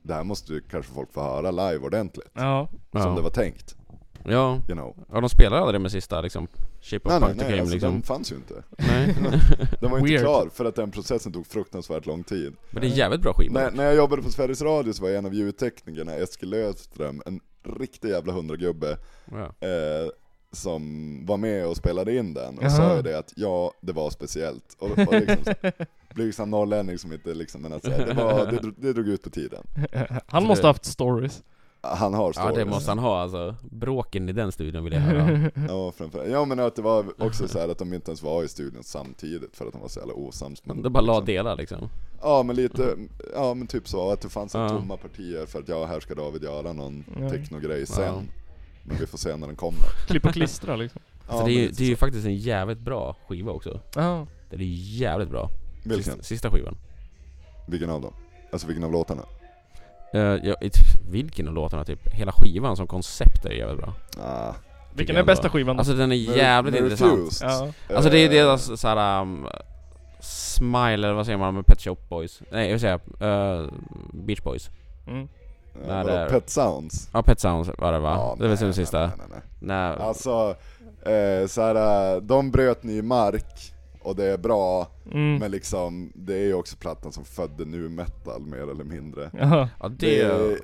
[0.03, 2.31] det här måste ju kanske folk få höra live ordentligt.
[2.33, 2.67] Ja.
[2.91, 3.03] Ja.
[3.03, 3.75] Som det var tänkt.
[4.25, 4.95] Ja, you know.
[5.11, 6.47] ja de spelar aldrig med sista liksom
[6.81, 8.53] Shape of Nej nej nej, Came alltså, liksom den fanns ju inte.
[8.77, 9.15] Nej,
[9.81, 10.21] Den var inte Weird.
[10.21, 12.53] klar för att den processen tog fruktansvärt lång tid.
[12.71, 15.09] men det är jävligt bra skiva När, när jag jobbade på Sveriges Radio så var
[15.09, 17.39] en av ljudteknikerna, Eskil Löfström, en
[17.79, 18.97] riktig jävla hundragubbe
[19.31, 19.67] ja.
[19.67, 20.09] eh,
[20.53, 20.81] som
[21.25, 22.69] var med och spelade in den och Jaha.
[22.69, 24.75] sa ju det att ja, det var speciellt.
[24.79, 25.71] Och, och liksom, så-
[26.15, 29.23] blygsam norrlänning som inte liksom, men att säga, det, var, det, drog- det drog ut
[29.23, 29.63] på tiden.
[30.27, 31.43] Han måste ha haft stories.
[31.83, 32.55] Han har ja stories.
[32.57, 36.45] det måste han ha alltså Bråken i den studion vill jag höra Ja, framför, ja
[36.45, 39.55] men att det var också så här att de inte ens var i studion samtidigt
[39.57, 40.65] för att de var så jävla osams.
[40.65, 41.89] Men Det bara la liksom, delar liksom
[42.21, 42.95] Ja men lite,
[43.35, 44.69] ja men typ så, att det fanns en Ja.
[44.69, 47.29] tomma partier för att ja, här ska David göra någon Ja.
[47.29, 48.03] technogrej sen.
[48.05, 48.21] Ja.
[48.83, 49.79] Men vi får se när den kommer.
[50.07, 51.01] Klipp och klistra liksom.
[51.27, 54.27] Ja, Alltså det är, ju, det är ju faktiskt en jävligt bra skiva också Ja.
[54.49, 54.59] Det är
[54.99, 55.49] jävligt bra
[55.83, 56.03] Vilken?
[56.03, 56.77] Sista, sista skivan
[57.67, 58.13] Vilken av dem?
[58.51, 59.21] Alltså vilken av låtarna?
[60.15, 60.75] Uh, ja, it,
[61.09, 62.07] Vilken av låtarna typ?
[62.13, 63.93] Hela skivan som koncept är jävligt bra
[64.23, 64.53] Ah,
[64.95, 65.79] Vilken jag är bästa skivan då?
[65.79, 67.95] Alltså den är jävligt Mer intressant ja.
[67.95, 69.47] Alltså det är Eh, deras såhär um,
[70.19, 72.41] Smile eller vad säger man med Pet Shop Boys?
[72.51, 73.69] Nej jag vill säga uh,
[74.13, 74.69] Beach Boys
[75.07, 75.27] Mm.
[75.87, 77.09] ja, det är- Pet Sounds?
[77.13, 78.13] Ja Pet Sounds var det va?
[78.15, 79.41] Ja, det var den nej, sista Nej, nej, nej.
[79.59, 80.07] Nej.
[80.07, 80.55] Alltså,
[81.05, 83.73] eh, såhär, de bröt ny mark
[84.03, 85.37] och det är bra, Mm.
[85.37, 89.31] men liksom det är ju också plattan som födde nu metal mer eller mindre.
[89.39, 89.69] Jaha.
[89.79, 90.57] Ja det, är-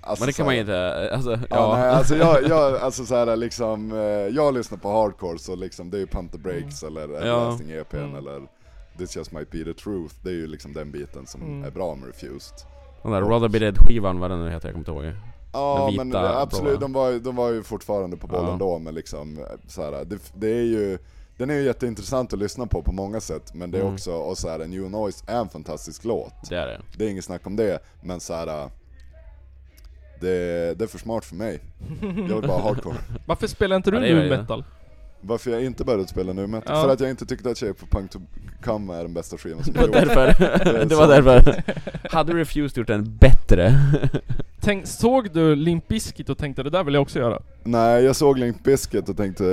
[0.00, 3.14] alltså, Men det kan man inte, alltså Ja, ja, nej, alltså jag, jag, alltså så
[3.14, 3.98] här, liksom, eh,
[4.36, 7.96] jag lyssnar på hardcore så liksom det är ju Pump the Breaks eller Everlasting EPn
[7.96, 8.14] Mm.
[8.16, 8.40] eller
[8.98, 11.64] This just might be the truth, det är ju liksom den biten som Mm.
[11.64, 12.56] är bra med Refused.
[13.02, 15.14] Den där Rather Be Dead skivan, vad den nu heter, jag kommer inte ihåg
[15.52, 16.80] Ja men absolut, blåa.
[16.80, 18.56] de var, ju- de var ju fortfarande på bollen Ja.
[18.58, 20.98] då men liksom eh, så här, det, det är ju
[21.40, 23.94] den är ju jätteintressant att lyssna på på många sätt, men det är Mm.
[23.94, 26.32] också, och så här, New Noise är en fantastisk låt.
[26.48, 28.70] Det är det Det är inget snack om det, men så här.
[30.20, 31.60] Det, det är för smart för mig.
[32.00, 32.96] Jag vill bara ha hardcore.
[33.26, 34.64] Varför spelar inte du nu metal?
[35.20, 36.76] Varför jag inte började spela nu metal?
[36.76, 36.82] Ja.
[36.82, 38.18] För att jag inte tyckte att Shape of Punk to
[38.64, 41.62] Come är den bästa skivan som Det var därför, det var därför
[42.10, 43.74] Hade Refused gjort en bättre?
[44.62, 47.42] Tänk, såg du Limp Bizkit och tänkte det där vill jag också göra?
[47.64, 49.44] Nej, jag såg Link Biscuit och tänkte,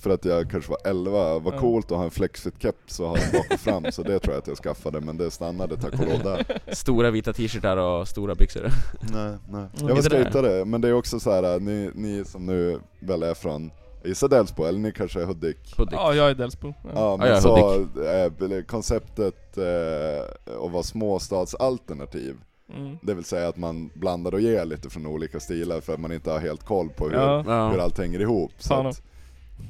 [0.00, 1.58] för att jag kanske var 11, vad Ja.
[1.58, 4.42] coolt att ha en flexfit-keps och ha den bak och fram, så det tror jag
[4.42, 6.44] att jag skaffade, men det stannade tack och lov där.
[6.74, 8.70] Stora vita t-shirtar och stora byxor
[9.00, 9.66] Nej, nej.
[9.80, 13.34] Jag var skejtare, men det är också så här, ni, ni som nu väl är
[13.34, 13.70] från,
[14.06, 15.74] jag gissar Delsbo, eller ni kanske är Hudik?
[15.78, 16.74] Hudik Ja, jag är Delsbo.
[16.84, 16.90] Ja.
[16.94, 22.36] Ja, men jag är så eh, konceptet eh, att vara småstadsalternativ,
[22.76, 22.98] Mm.
[23.02, 26.12] det vill säga att man blandar och ger lite från olika stilar för att man
[26.12, 27.42] inte har helt koll på hur, Ja.
[27.42, 28.52] hur Ja, allt hänger ihop.
[28.58, 29.02] Så att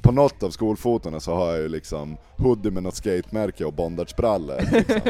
[0.01, 4.55] på något av skolfotorna så har jag ju liksom hoodie med något skatemärke och bondagebrallor
[4.71, 5.01] liksom.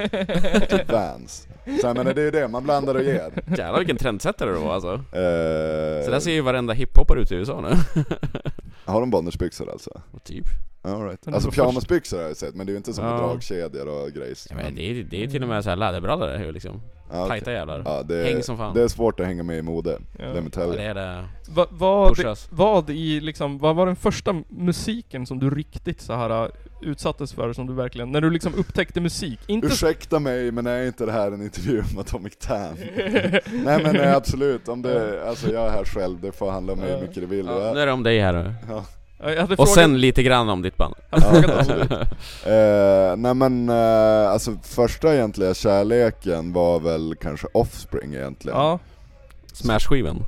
[0.78, 1.48] Typ Vans.
[1.82, 3.32] Så jag menar det är ju det, man blandar och ger.
[3.48, 7.36] jävlar vilken trendsättare du var alltså Eh, Så där ser ju varenda hiphopare ut i
[7.36, 8.04] USA nu
[8.86, 10.02] Har de bondagebyxor alltså?
[10.24, 10.46] Typ
[10.82, 11.22] All right.
[11.22, 13.18] Den är Alltså pyjamasbyxor har jag sett, men det är ju inte som Ja.
[13.18, 14.48] dragkedjor och grejs.
[14.50, 16.82] ja, men det, är, det är till och med så här läderbrallor liksom
[17.12, 17.28] Ja.
[17.28, 20.00] Tajta jävlar Ja, det, Häng som fan det är svårt att hänga med i mode,
[20.20, 20.26] Ja.
[20.34, 23.96] let me Ja, det är det Va, vad, Pushas vad i liksom, vad var den
[23.96, 26.50] första musiken som du riktigt så här uh,
[26.82, 29.40] utsattes för som du verkligen, när du liksom upptäckte musik?
[29.48, 32.76] Inte Ursäkta mig, men är inte det här en intervju med Atomic Tan?
[32.96, 36.80] nej men nej, absolut, om det, alltså jag är här själv, det får handla om
[36.80, 37.46] mig hur mycket det vill.
[37.46, 38.86] ja, Nu är det om dig här nu Ja.
[39.20, 41.20] Ja, jag hade Och frågat, sen lite grann om ditt band Ja.
[42.52, 48.58] Eh, nej men, eh, alltså första egentliga kärleken var väl kanske Offspring egentligen.
[48.58, 48.80] Ja,
[49.54, 50.24] Smash-skivan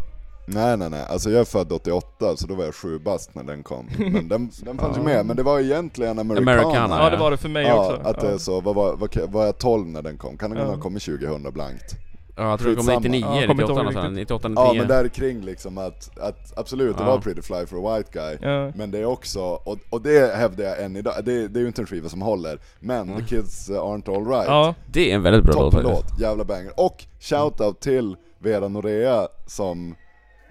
[0.46, 3.44] Nej nej nej, alltså jag är född 88 så då var jag sju bast när
[3.44, 3.90] den kom.
[3.98, 5.06] Men den, den fanns ju Ja.
[5.08, 6.52] med, men det var egentligen Americana.
[6.52, 8.08] Americana, ja det var det för mig Ja, också.
[8.10, 10.38] att det är så, vad var, vad, var jag 12 när den kom?
[10.38, 10.66] Kan den Ja.
[10.66, 11.96] ha kommit 2000 blankt?
[12.40, 13.00] Ja jag tror det kom Skitsamma.
[13.00, 14.20] 99, Ja, kommer inte 98 ihåg någonstans, riktigt.
[14.20, 17.10] 98, Ja 99 men där kring liksom att, att absolut det Ja.
[17.10, 18.38] var Pretty Fly for a White Guy.
[18.52, 18.72] Ja.
[18.76, 21.68] Men det är också, och, och det hävdar jag än idag, det, det är ju
[21.68, 23.22] inte en skiva som håller, men Mm.
[23.22, 26.72] The Kids Aren't Alright, Ja, Det är en väldigt bra låt faktiskt jävla banger.
[26.80, 29.96] Och shoutout till Vera Norea som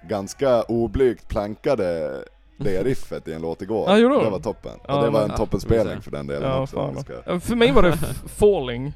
[0.08, 2.14] ganska oblygt plankade
[2.58, 3.84] det riffet i en låt igår.
[3.88, 4.72] Ja, det var toppen.
[4.88, 6.94] Ja, och det var en ja, toppenspelning för den delen ja också.
[7.00, 7.12] ska.
[7.26, 8.92] Ja, För mig var det Falling.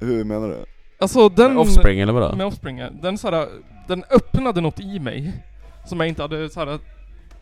[0.00, 0.56] Hur menar du?
[1.02, 1.58] Alltså den...
[1.58, 2.36] Offspring eller vadå?
[2.36, 2.88] Med Offspring, ja.
[3.02, 3.48] den såhär,
[3.88, 5.32] den öppnade något i mig.
[5.86, 6.78] Som jag inte hade såhär,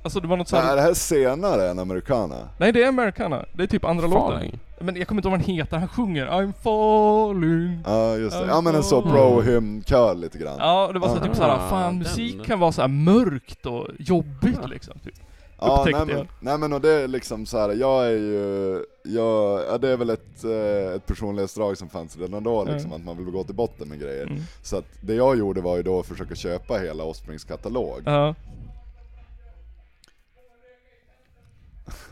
[0.02, 2.36] alltså det var något Är såhär, det här senare än Americana?
[2.58, 4.38] nej det är Americana, det är typ andra låten.
[4.38, 7.82] Falling Men jag kommer inte ihåg vad den heter, han sjunger I'm falling.
[7.86, 9.12] Ja just det, Ja, ja men en så mm.
[9.12, 10.56] pro-hymn-kör lite grann.
[10.58, 11.98] Ja, det var så Ah, typ såhär, fan den.
[11.98, 14.94] musik kan vara såhär mörkt och jobbigt liksom.
[15.04, 15.14] Typ.
[15.60, 16.26] Ja, nej, men, jag.
[16.40, 19.96] nej men och det är liksom så här, jag är ju, jag, ja, det är
[19.96, 22.92] väl ett, eh, ett personlighetsdrag som fanns redan då liksom, Mm.
[23.00, 24.22] att man vill gå till botten med grejer.
[24.26, 24.38] Mm.
[24.62, 28.02] Så att det jag gjorde var ju då att försöka köpa hela Offsprings katalog.
[28.04, 28.34] Ja,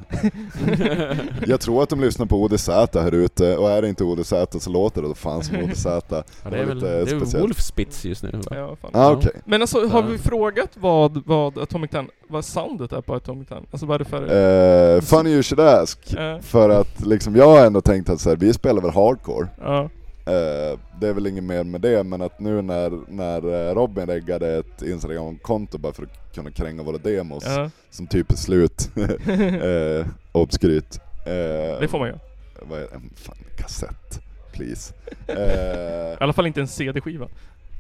[1.47, 4.71] Jag tror att de lyssnar på ODZ här ute, och är det inte ODZ så
[4.71, 5.85] låter det då fan som ODZ.
[5.85, 7.45] Ja, det är väl det är väl speciellt.
[7.45, 8.41] Wolfspitz just nu va?
[8.51, 8.91] Ja, fan.
[8.95, 9.31] Ah, okej.
[9.45, 13.67] Men alltså, har vi frågat vad, vad Atomic Tan, vad soundet är på Atomic Tan?
[13.71, 14.95] Alltså vad är det för...
[14.97, 16.15] Eh, funny you should ask.
[16.15, 19.49] Eh, För att liksom, jag har ändå tänkt att så här, vi spelar väl hardcore.
[19.61, 19.89] ja.
[20.29, 24.07] Eh, det är väl inget mer med det, men att nu när, när eh, Robin
[24.07, 27.71] reggade ett Instagram-konto bara för att kunna kränga våra demos, ja.
[27.91, 31.01] som typ är slut, eh, obskryt.
[31.27, 32.19] Eh, Det får man göra.
[32.63, 33.01] Vad är det?
[33.17, 34.21] Fan, kassett.
[34.53, 34.95] Please.
[35.27, 37.29] Eh, I alla fall inte en CD-skiva.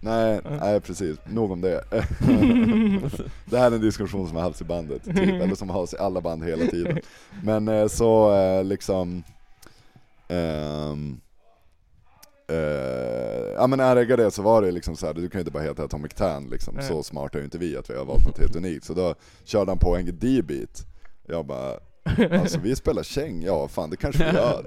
[0.02, 0.50] nej, Ja.
[0.60, 1.16] nej precis.
[1.24, 1.84] Nog om det.
[3.44, 5.98] det här är en diskussion som har haft i bandet, typ, eller som har i
[5.98, 6.98] alla band hela tiden.
[7.42, 8.32] Men eh, så
[8.62, 9.22] liksom...
[10.28, 11.20] ehm,
[12.48, 15.50] eh, ja men reggade det så var det liksom så här, du kan ju inte
[15.52, 16.84] bara heta Atomic Tan liksom, Nej.
[16.84, 18.84] så smart är ju inte vi att vi har valt något helt unikt.
[18.84, 20.86] Så då körde han på en D-beat.
[21.26, 21.74] Jag bara,
[22.40, 24.64] alltså vi spelar käng, ja fan det kanske vi gör.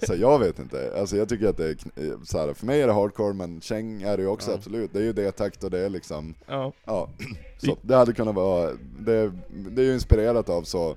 [0.06, 1.76] Så jag vet inte, alltså jag tycker att det är,
[2.24, 4.56] så här, för mig är det hardcore men käng är det ju också Ja.
[4.56, 4.92] absolut.
[4.92, 6.72] Det är ju D-takt och det är liksom, Ja.
[6.84, 7.08] ja.
[7.58, 10.96] Så det hade kunnat vara, det, det är ju inspirerat av så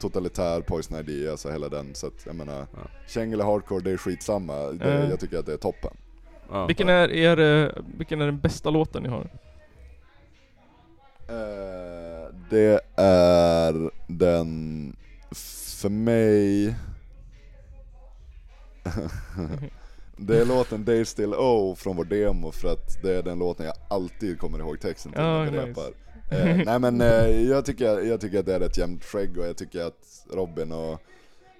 [0.00, 1.94] totalitär Poison ID, alltså hela den.
[1.94, 2.78] Så att jag menar, Ja.
[3.06, 4.54] käng eller hardcore det är skitsamma.
[4.56, 5.10] Det, Eh.
[5.10, 5.96] Jag tycker att det är toppen.
[6.50, 6.66] Ja.
[6.66, 9.28] Vilken är, er, eh, vilken är den bästa låten ni har?
[11.28, 14.96] Eh, det är den,
[15.80, 16.74] för mig...
[20.16, 23.66] det är låten Day Still O från vår demo för att det är den låten
[23.66, 25.66] jag alltid kommer ihåg texten till Ja, när vi nice.
[25.70, 25.92] repar.
[26.30, 29.46] Eh, nej men eh, jag, tycker, jag tycker att det är ett jämnt skägg och
[29.46, 31.00] jag tycker att Robin och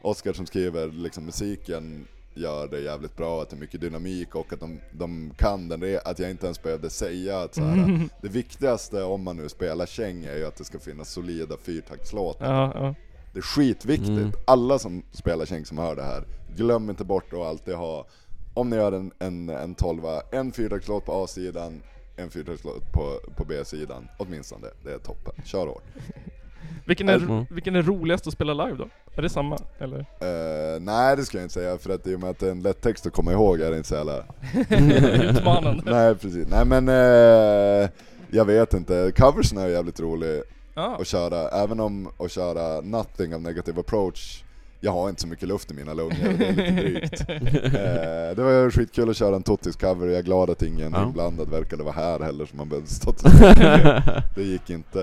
[0.03, 4.53] Oskar som skriver liksom musiken gör det jävligt bra, att det är mycket dynamik och
[4.53, 8.09] att de, de kan den, re- att jag inte ens behövde säga att så här,
[8.23, 12.55] det viktigaste om man nu spelar käng är ju att det ska finnas solida fyrtaktslåtar.
[12.55, 12.95] Ja, ja.
[13.33, 14.09] Det är skitviktigt.
[14.09, 14.33] Mm.
[14.47, 16.25] Alla som spelar käng som hör det här,
[16.57, 18.07] glöm inte bort att alltid ha,
[18.55, 21.83] om ni gör en, en, en tolva, en fyrtaktslåt på A-sidan,
[22.19, 24.09] en fyrtaktslåt på, på B-sidan.
[24.19, 25.33] Åtminstone, det är toppen.
[25.45, 25.83] Kör hårt.
[26.85, 27.45] Vilken är, Mm.
[27.51, 28.89] vilken är roligast att spela live då?
[29.15, 29.59] Är det samma?
[29.79, 29.99] Eller?
[29.99, 32.51] Eh, nej det ska jag inte säga, för att i och med att det är
[32.51, 34.25] en lätt text att komma ihåg är det inte så jävla
[35.31, 35.83] Utmanande.
[35.93, 37.89] Nej precis, nej men eh,
[38.31, 40.43] jag vet inte, coversen är jävligt rolig
[40.75, 40.97] Ja.
[41.01, 44.43] att köra, även om att köra Nothing av Negative Approach
[44.81, 47.21] jag har inte så mycket luft i mina lungor, det är lite drygt.
[47.31, 50.93] eh, det var ju skitkul att köra en Totis cover, jag är glad att ingen
[50.93, 51.03] Ja.
[51.07, 53.23] inblandad verkade vara här heller som man behövde stått
[54.35, 55.01] Det gick inte,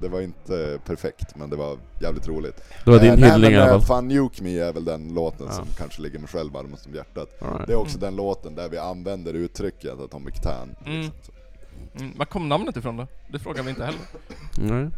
[0.00, 2.62] det var inte perfekt men det var jävligt roligt.
[2.84, 4.02] Det var din Eh, hyllning i men, alla eh, fall.
[4.02, 5.52] Fun Nuke Me är väl den låten Ja.
[5.52, 7.28] som kanske ligger mig själv varmast om hjärtat.
[7.40, 7.66] Right.
[7.66, 10.76] Det är också den låten där vi använder uttrycket Atomic Tan.
[10.86, 11.00] Mm.
[11.00, 11.34] Liksom.
[12.00, 12.12] Mm.
[12.18, 13.06] Var kom namnet ifrån då?
[13.32, 14.00] Det frågar vi inte heller.
[14.58, 14.88] Nej.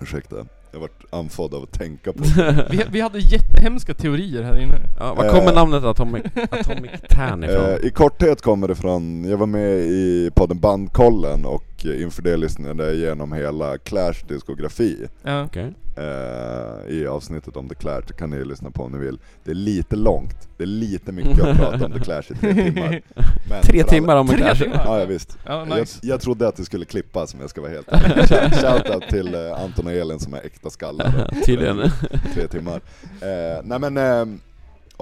[0.00, 0.36] ursäkta,
[0.72, 2.22] jag vart andfådd av att tänka på
[2.70, 4.74] Vi, vi hade jättehemska teorier här inne.
[4.98, 5.54] Ja, var kommer Eh.
[5.54, 7.64] namnet Atomic, Atomic Tan ifrån?
[7.64, 12.22] Eh, I korthet kommer det från, jag var med i podden Bandkollen och eh, inför
[12.22, 15.44] det lyssnade jag igenom hela Clash diskografi Ja.
[15.44, 15.72] Okej.
[15.96, 19.18] eh, i avsnittet om The Clash, det kan ni lyssna på om ni vill.
[19.44, 22.54] Det är lite långt, det är lite mycket att prata om The Clash i tre
[22.54, 23.00] timmar.
[23.50, 24.54] Men Tre timmar om Tre Clash.
[24.62, 24.82] timmar?
[24.86, 25.38] Ja, ja visst.
[25.46, 25.98] Jag, nice.
[26.02, 28.24] jag trodde att det skulle klippas om jag ska vara helt ärlig.
[28.24, 31.30] Shout- Shoutout till eh, Anton och Elin som är äkta skallar.
[31.46, 31.90] Tydligen.
[32.34, 32.80] Tre timmar.
[33.20, 34.36] Eh, nej men, eh,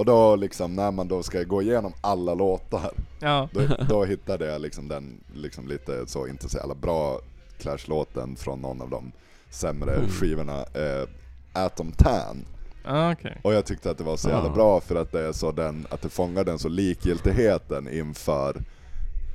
[0.01, 2.91] och då liksom när man då ska gå igenom alla låtar
[3.21, 3.49] Ja.
[3.53, 7.21] då, då hittade jag liksom den liksom lite så, inte så jävla bra
[7.59, 9.13] Clash-låten från någon av de
[9.51, 10.09] sämre Mm.
[10.09, 11.09] skivorna, eh,
[11.53, 12.45] Atom Tan.
[12.85, 13.41] Ah, okej.
[13.45, 14.55] Och jag tyckte att det var så jävla Ah.
[14.55, 18.57] bra för att det är så den, att det fångar den så likgiltigheten inför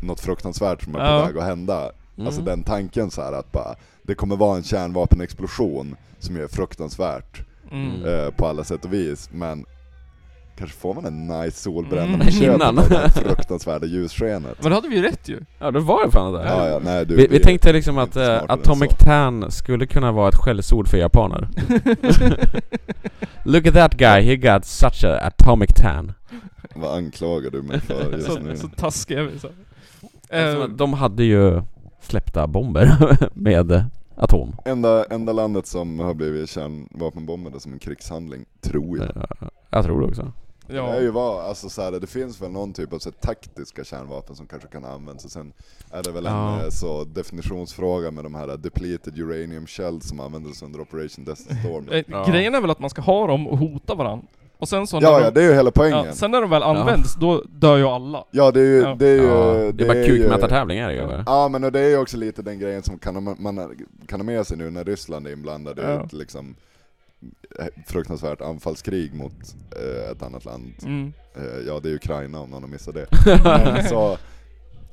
[0.03, 1.25] något fruktansvärt som är på Ja.
[1.25, 1.91] väg att hända.
[2.15, 2.27] Mm.
[2.27, 7.41] Alltså den tanken så här att bara, det kommer vara en kärnvapenexplosion som är fruktansvärt
[7.71, 8.05] Mm.
[8.05, 9.65] eh, på alla sätt och vis, men
[10.57, 12.19] kanske får man en nice solbränna Mm.
[12.19, 12.79] på köpet Innan.
[12.79, 14.57] av det här fruktansvärda ljusskenet.
[14.61, 15.39] Men då hade vi ju rätt ju.
[15.59, 16.43] Ja, det var ju fan det.
[16.45, 18.91] Ja, ja, nej, du, Vi, vi tänkte liksom att än Atomic.
[18.99, 21.47] Tan skulle kunna vara ett skällsord för japaner.
[23.43, 26.11] Look at that guy, he got such a atomic tan.
[26.75, 28.57] Vad anklagar du mig för just så, nu?
[28.57, 29.47] så taskiga vi så.
[30.29, 31.61] Eftersom Eh, de hade ju
[32.01, 33.83] släppta bomber med
[34.17, 34.55] atom.
[34.65, 39.27] Enda, enda landet som har blivit kärnvapenbombade som en krigshandling, tror jag.
[39.69, 40.31] Jag tror det också.
[40.67, 40.87] Det ja.
[40.93, 43.83] är ju vad, alltså så här, det finns väl någon typ av så här, taktiska
[43.83, 45.53] kärnvapen som kanske kan användas och sen
[45.91, 46.53] är det väl Ja.
[46.59, 51.25] en eh, så definitionsfråga med de här eh, depleted uranium shells som användes under Operation
[51.25, 51.89] Desert Storm.
[51.91, 52.25] Eh, Ja.
[52.29, 54.25] Grejen är väl att man ska ha dem och hota varandra.
[54.57, 56.05] Och sen så när Ja, de, ja, det är ju hela poängen.
[56.05, 58.23] ja, sen när de väl används, då dör ju alla.
[58.31, 58.95] Ja, det är ju...
[58.95, 61.23] Det är, ju, Ja, det är bara ju- kukmätartävling är det ju.
[61.25, 63.75] Ja men och det är ju också lite den grejen som kan, man, man
[64.07, 66.07] kan ha med sig nu när Ryssland är inblandade Ja.
[66.11, 66.55] liksom
[67.87, 69.33] fruktansvärt anfallskrig mot
[69.75, 70.73] eh, ett annat land.
[70.83, 71.13] Mm.
[71.35, 73.07] Eh, ja, det är Ukraina om någon har missat det.
[73.43, 74.17] Men så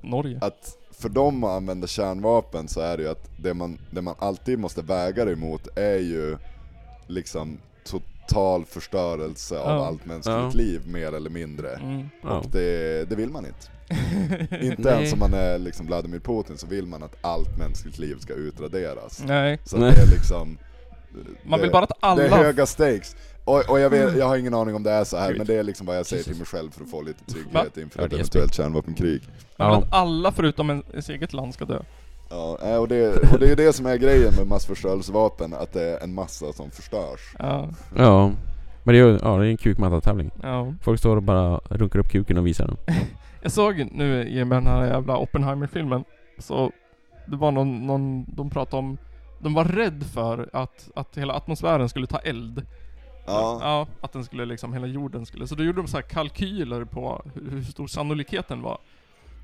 [0.01, 0.39] Norge.
[0.41, 4.15] att för dem att använda kärnvapen så är det ju att det man, det man
[4.19, 6.37] alltid måste väga det emot är ju
[7.07, 9.87] liksom total förstörelse av Ja.
[9.87, 10.51] allt mänskligt Ja.
[10.55, 11.71] liv, mer eller mindre.
[11.77, 12.09] Mm.
[12.23, 12.39] Ja.
[12.39, 13.67] Och det, det vill man inte.
[14.67, 14.93] Inte Nej.
[14.95, 18.33] ens om man är liksom Vladimir Putin så vill man att allt mänskligt liv ska
[18.33, 19.23] utraderas.
[19.27, 19.59] Nej.
[19.65, 19.93] Så Nej.
[19.95, 20.59] det är liksom...
[21.45, 22.23] Man det, vill bara att alla...
[22.23, 23.17] Det är höga stakes.
[23.45, 25.39] Och, och jag, vet, jag har ingen aning om det är så här Gud.
[25.39, 26.33] men det är liksom vad jag säger Jesus.
[26.33, 29.23] till mig själv för att få lite trygghet inför Ja, ett eventuellt kärnvapenkrig.
[29.57, 29.87] Man vill Ja.
[29.87, 31.79] att alla förutom en- ens eget land ska dö.
[32.31, 35.83] Ja, och det, och det är ju det som är grejen med massförstörelsevapen, att det
[35.83, 37.35] är en massa som förstörs.
[37.39, 37.69] Ja.
[37.97, 38.31] Ja.
[38.85, 40.31] Men det är ju ja, det är en kukmatta-tävling.
[40.43, 40.75] ja.
[40.83, 42.77] Folk står och bara runkar upp kuken och visar den.
[43.43, 46.05] Jag såg nu i den här jävla Oppenheimer-filmen,
[46.39, 46.73] så
[47.27, 48.99] det var någon, någon, de pratade om,
[49.43, 52.67] de var rädd för att, att hela atmosfären skulle ta eld.
[53.27, 56.03] Ja, Ja, att den skulle liksom, hela jorden skulle, så då gjorde de så här
[56.03, 58.79] kalkyler på hur, stor sannolikheten var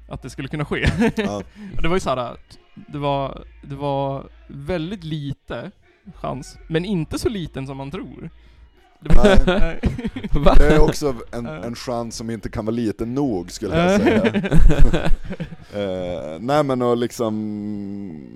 [0.08, 0.86] att det skulle kunna ske.
[1.16, 1.42] ja.
[1.82, 2.36] Det var ju så här
[2.74, 5.70] det var, det var väldigt lite
[6.14, 8.30] chans, men inte så liten som man tror.
[9.00, 9.80] Nej.
[10.32, 10.54] Va?
[10.58, 14.42] Det är också en, en chans som inte kan vara liten nog skulle jag säga.
[15.74, 17.34] Eh, nej men och liksom,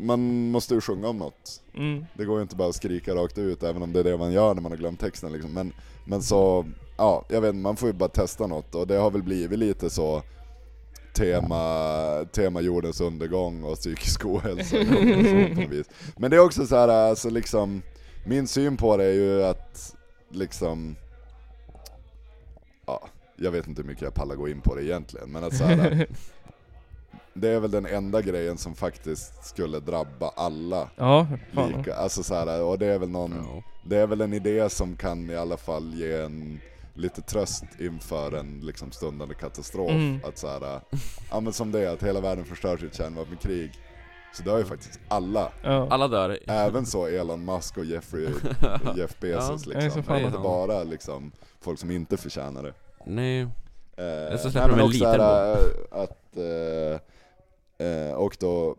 [0.06, 1.60] man måste ju sjunga om något.
[1.74, 2.04] mm.
[2.14, 4.32] Det går ju inte bara att skrika rakt ut, även om det är det man
[4.32, 5.52] gör när man har glömt texten liksom.
[5.52, 5.72] Men,
[6.04, 9.22] men så, ja, jag vet man får ju bara testa något och det har väl
[9.22, 10.22] blivit lite så
[11.14, 14.76] tema, tema jordens undergång och psykisk ohälsa
[15.70, 15.86] vis.
[16.16, 17.82] Men det är också så här, alltså liksom,
[18.24, 19.94] min syn på det är ju att
[20.34, 20.96] liksom,
[22.86, 25.56] ja, jag vet inte hur mycket jag pallar gå in på det egentligen, men att
[25.56, 26.06] så här,
[27.34, 31.72] det är väl den enda grejen som faktiskt skulle drabba alla Ja, fan.
[31.72, 33.62] lika, alltså så här, och det är väl någon, Ja.
[33.88, 36.60] det är väl en idé som kan i alla fall ge en
[36.94, 39.90] lite tröst inför en liksom stundande katastrof.
[39.90, 40.20] Mm.
[40.24, 40.80] Att så här,
[41.30, 43.72] ja men som det är, att hela världen förstörs i ett kärnvapenkrig.
[44.34, 45.88] Så det har ju faktiskt alla, Ja.
[45.90, 46.38] Alla dör.
[46.46, 48.24] även så Elon Musk och Jeffrey,
[48.96, 50.02] Jeff Bezos Ja, det är så liksom.
[50.02, 52.74] fan Det är inte bara liksom folk som inte förtjänar det.
[53.06, 53.40] Nej.
[53.96, 58.76] Eh, så släpper nej, de en liten är, eh, att, eh, eh, och då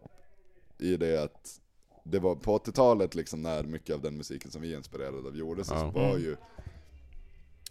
[0.80, 1.60] i det att
[2.04, 5.38] det var på 80-talet liksom när mycket av den musiken som vi är inspirerade av
[5.38, 5.80] gjordes, Ja.
[5.80, 6.22] så var Mm.
[6.22, 6.36] ju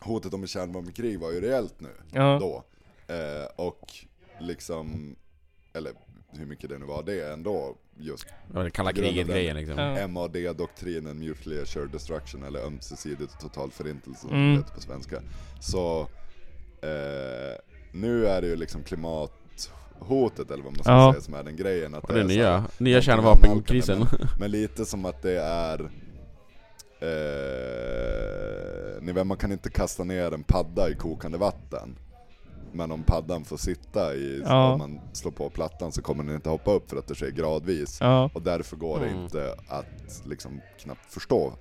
[0.01, 2.39] hotet om ett kärnvapenkrig var ju reellt nu, Ja.
[2.41, 2.65] då.
[3.15, 3.95] Eh, och
[4.41, 5.17] liksom,
[5.73, 5.93] eller
[6.39, 9.79] hur mycket det nu var det ändå, just Det var det kalla kriget-grejen liksom.
[9.79, 10.07] Ja.
[10.09, 14.51] MAD-doktrinen, Mutually Assured Destruction, eller ömsesidig total förintelse som Mm.
[14.53, 15.23] det heter på svenska.
[15.61, 16.01] Så
[16.83, 17.57] eh,
[17.93, 21.13] nu är det ju liksom klimathotet, eller vad man ska Ja.
[21.13, 21.95] säga, som är den grejen.
[21.95, 23.99] Att Och det är nya, här, nya kärnvapenkrisen.
[23.99, 25.81] Men, men lite som att det är
[27.33, 31.99] eh, ni vet, man kan inte kasta ner en padda i kokande vatten.
[32.73, 34.73] Men om paddan får sitta i, Ja.
[34.73, 37.31] om man slår på plattan så kommer den inte hoppa upp för att det sker
[37.31, 37.99] gradvis.
[38.01, 38.31] Ja.
[38.35, 39.23] Och därför går det Mm.
[39.23, 41.53] inte att liksom knappt förstå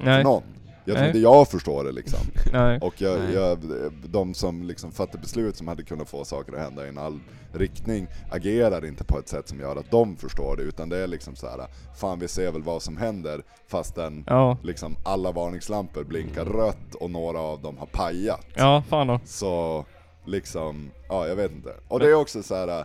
[0.00, 0.24] Nej.
[0.24, 0.42] någon.
[0.84, 2.20] Jag tror inte jag förstår det liksom.
[2.52, 2.78] Nej.
[2.82, 3.34] Och jag, Nej.
[3.34, 3.58] jag,
[4.06, 7.20] de som liksom fattar beslut som hade kunnat få saker att hända i en all
[7.52, 10.62] riktning agerar inte på ett sätt som gör att de förstår det.
[10.62, 11.66] Utan det är liksom så här:
[12.00, 14.56] fan vi ser väl vad som händer fastän Ja.
[14.62, 18.46] liksom alla varningslampor blinkar rött och några av dem har pajat.
[18.54, 19.20] Ja, fan då.
[19.24, 19.84] Så
[20.28, 21.74] liksom, ja jag vet inte.
[21.88, 22.84] Och det är också så här.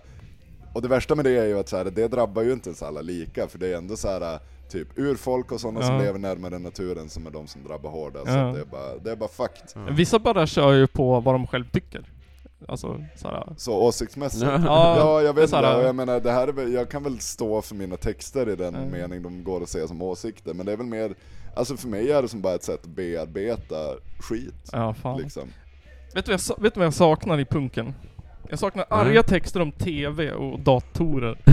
[0.73, 2.83] Och det värsta med det är ju att så här, det drabbar ju inte ens
[2.83, 4.39] alla lika, för det är ändå så här
[4.69, 6.01] typ urfolk och sådana som Ja.
[6.01, 8.27] lever närmare naturen som är de som drabbar hårdast.
[8.27, 8.51] Ja.
[8.51, 9.95] Så det är bara, det är bara fucked.
[9.95, 12.09] Vissa bara kör ju på vad de själv tycker.
[12.67, 13.53] Alltså såhär...
[13.57, 14.43] Så åsiktsmässigt.
[14.43, 14.59] Ja.
[14.97, 17.97] Ja, jag vet inte, jag menar det här är jag kan väl stå för mina
[17.97, 21.15] texter i den mening de går att se som åsikter, men det är väl mer,
[21.55, 23.75] alltså för mig är det som bara ett sätt att bearbeta
[24.19, 24.69] skit.
[24.71, 25.21] Ja, fan.
[25.21, 25.49] Liksom.
[26.13, 27.93] Vet, du vad jag, vet du vad jag saknar i punken?
[28.49, 28.99] Jag saknar Nej.
[28.99, 31.37] arga texter om TV och datorer.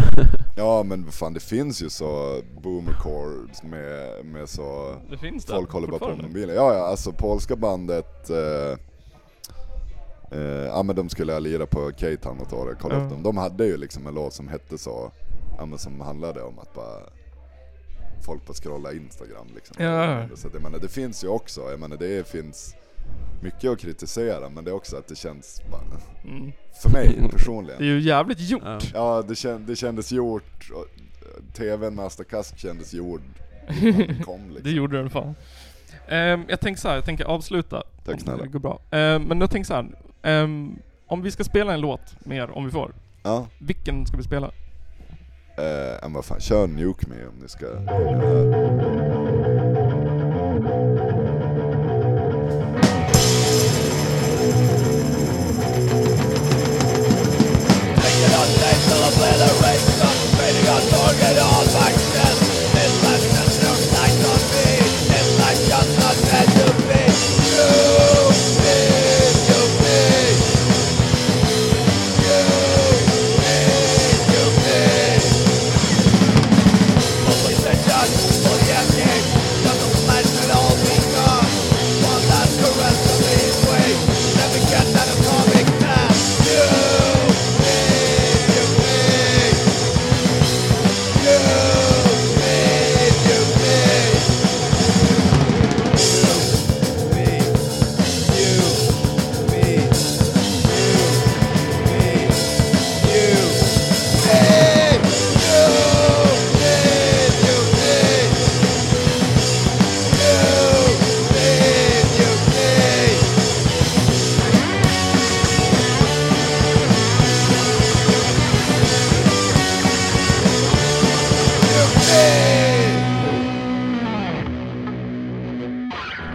[0.56, 5.52] Ja men vad fan det finns ju så boomercore med, med så Det finns det
[5.52, 6.56] Folk håller bara på med mobilen.
[6.56, 8.78] Ja, ja, alltså polska bandet eh,
[10.38, 13.04] eh, Ja men de skulle lira på K-Town något år, kolla Ja.
[13.04, 13.22] upp dem.
[13.22, 15.12] De hade ju liksom en låt som hette så,
[15.58, 17.00] ja men som handlade om att bara
[18.26, 19.84] Folk bara scrolla Instagram liksom.
[19.84, 20.28] Ja.
[20.34, 22.74] Så att jag menar, det finns ju också, jag menar det finns
[23.42, 25.80] mycket att kritisera men det är också att det känns, bara,
[26.24, 26.52] Mm.
[26.82, 27.84] för mig Det är personligen.
[27.84, 28.62] ju jävligt gjort.
[28.64, 28.78] Ja.
[28.94, 30.86] Ja det, känd, det kändes gjort, och
[31.26, 33.20] eh, TVn med Asta Kask kändes gjord
[33.80, 34.62] den kom liksom.
[34.62, 35.34] Det gjorde den fan.
[36.08, 37.82] Ehm, jag tänker så här, jag tänker avsluta.
[38.04, 38.42] Tack snälla.
[38.42, 38.80] Det går bra.
[38.90, 39.86] Ehm, men jag tänker så här.
[40.22, 42.92] ehm, om vi ska spela en låt mer, om vi får.
[43.22, 43.46] Ja.
[43.58, 44.46] Vilken ska vi spela?
[45.58, 47.66] Eh, men vad fan, kör Nuke Me om ni ska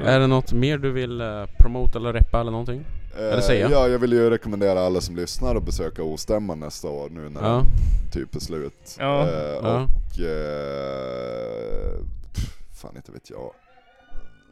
[0.05, 2.85] är det något mer du vill uh, promota eller reppa eller någonting?
[3.17, 3.65] Eller säga?
[3.65, 7.29] Eh, Ja, jag vill ju rekommendera alla som lyssnar att besöka Ostämman nästa år nu
[7.29, 7.47] när Ja.
[7.55, 7.65] den
[8.11, 8.95] typ är slut.
[8.99, 9.27] Ja.
[9.27, 9.83] Eh, Ja.
[9.83, 10.19] Och...
[10.19, 11.99] Eh,
[12.33, 13.51] pff, fan inte vet jag.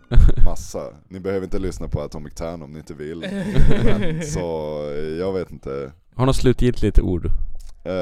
[0.45, 0.89] Massa.
[1.07, 3.19] Ni behöver inte lyssna på Atomic Tan om ni inte vill.
[3.83, 5.91] Men, så eh, jag vet inte.
[6.15, 7.29] Har något slutgiltigt ord?
[7.85, 7.93] Eh,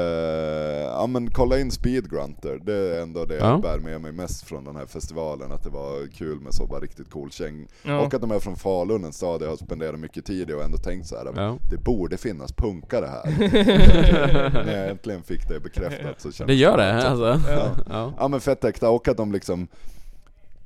[0.86, 3.48] ja men kolla in Speed Grunter, det är ändå det Ja.
[3.50, 6.66] jag bär med mig mest från den här festivalen, att det var kul med så
[6.66, 7.66] bara riktigt cool käng.
[7.82, 8.00] Ja.
[8.00, 10.62] Och att de är från Falun, en stad jag har spenderat mycket tid i och
[10.64, 11.32] ändå tänkt så här.
[11.36, 11.58] Ja.
[11.70, 13.30] det borde finnas punkare här.
[14.64, 17.10] När jag äntligen fick det bekräftat så kändes Det gör det, bra.
[17.10, 17.50] alltså?
[17.52, 17.70] Ja.
[17.90, 18.12] Ja.
[18.18, 19.66] Ja men fett äkta, och att de liksom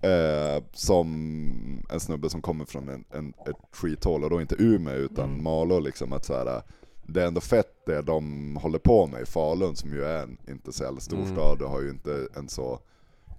[0.00, 4.94] eh, Som en snubbe som kommer från en, en, ett skithål, och då inte Umeå
[4.94, 5.44] utan Mm.
[5.44, 6.62] Malå liksom att så här,
[7.08, 10.38] Det är ändå fett det de håller på med i Falun som ju är en
[10.48, 11.32] inte så jävla stor Mm.
[11.32, 12.78] stad och har ju inte en så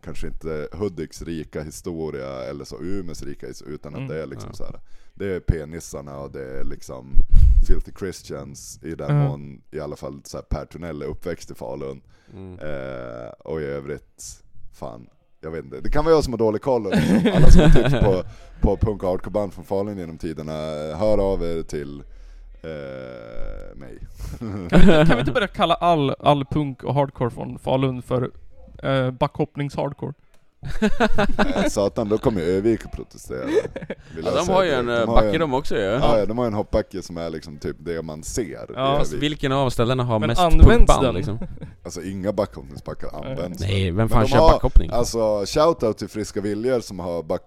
[0.04, 4.10] Kanske inte Hudiks rika historia eller så Umeås rika his- utan att Mm.
[4.12, 4.56] det är liksom Ja.
[4.56, 4.80] så här.
[5.14, 7.12] Det är penisarna och det är liksom
[7.68, 9.28] Filthy Christians i den Ja.
[9.28, 12.02] mån i alla fall så här, Per Tunnell är uppväxt i Falun
[12.34, 12.60] Mm.
[12.60, 14.44] Eh, och i övrigt,
[14.74, 15.08] fan,
[15.42, 15.82] jag vet inte.
[15.82, 18.24] Det kan vara jag som har dålig koll liksom, alla som har tips på,
[18.62, 20.54] på punk och hardcoreband från Falun genom tiderna,
[20.98, 22.04] hör av er till
[22.68, 24.00] Uh, mig.
[25.08, 30.14] Kan vi inte börja kalla all, all punk och hardcore från Falun för uh, backhoppnings-hardcore?
[30.82, 33.50] Eh, satan, då kommer ju Övik att protestera.
[34.24, 35.82] Ja, de har ju en De eh, har backe en- de också ju.
[35.82, 38.96] Ja, ja, de har en hoppbacke som är liksom typ det man ser Ja.
[39.00, 41.16] Fast vilken av ställena har Men mest punkband den?
[41.16, 41.40] liksom?
[41.84, 43.60] Alltså inga backhoppningsbackar används.
[43.60, 44.90] Nej, vem Men fan kör har- backhoppning?
[44.94, 47.42] Alltså shoutout till Friska Viljor som har back,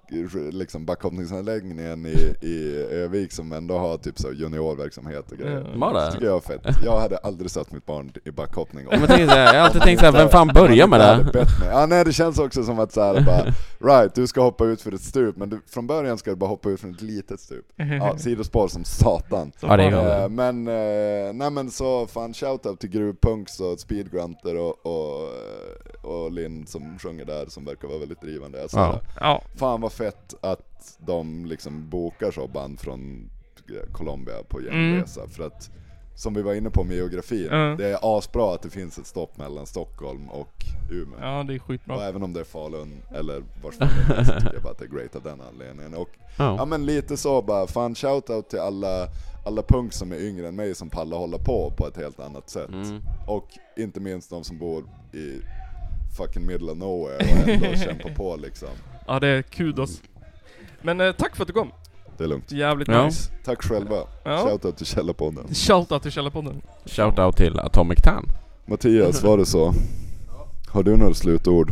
[0.52, 5.56] liksom backhoppningsanläggningen i, i Övik som ändå har typ så juniorverksamhet och grejer.
[5.66, 5.70] Ja.
[5.72, 6.12] De har Det det?
[6.12, 6.76] tycker jag är fett.
[6.84, 8.86] Jag hade aldrig satt mitt barn i backhoppning.
[8.90, 11.46] Men jag har alltid tänkt såhär, vem fan börjar med det?
[11.70, 13.54] Ja, nej, det känns också som att så här, bara,
[14.00, 16.50] right, du ska hoppa ut för ett stup, men du, från början ska du bara
[16.50, 17.66] hoppa ut från ett litet stup.
[17.76, 19.52] Ja, sidospår som satan.
[19.60, 20.22] Så Ja.
[20.22, 25.28] Eh, men, eh, nej men så fan shoutout till Gruvpunks och Speedgrunter och, och,
[26.02, 28.62] och Linn som sjunger där som verkar vara väldigt drivande.
[28.62, 29.00] Alltså, Ja.
[29.20, 33.30] Ja, Fan vad fett att de liksom bokar så band från
[33.92, 35.70] Colombia på genresa för att
[36.14, 37.74] som vi var inne på med geografin, Ja.
[37.78, 41.18] det är asbra att det finns ett stopp mellan Stockholm och Umeå.
[41.20, 42.04] ja det är Och skitbra.
[42.08, 44.78] även om det är Falun eller vars fan det är så tycker jag bara att
[44.78, 45.94] det är great av den anledningen.
[45.94, 46.08] Och
[46.38, 46.64] ja Ja.
[46.64, 49.08] men lite så bara, fan shoutout till alla,
[49.46, 52.50] alla punks som är yngre än mig som pallar hålla på på ett helt annat
[52.50, 52.68] sätt.
[52.68, 53.00] Mm.
[53.26, 55.40] Och inte minst de som bor i
[56.16, 58.68] fucking middle of nowhere och ändå kämpar på liksom.
[59.06, 60.02] Ja det är kudos.
[60.82, 61.72] Men eh, tack för att du kom.
[62.20, 62.52] Det är lugnt.
[62.52, 63.04] Jävligt Ja.
[63.04, 63.30] nice.
[63.44, 63.96] Tack själva.
[64.24, 64.38] Ja.
[64.48, 65.54] Shoutout till Källarpodden.
[65.54, 66.62] Shoutout till Källarpodden.
[66.86, 68.26] Shoutout till Atomic Tan.
[68.66, 69.74] Mattias, var det så?
[70.68, 71.70] Har du några slutord?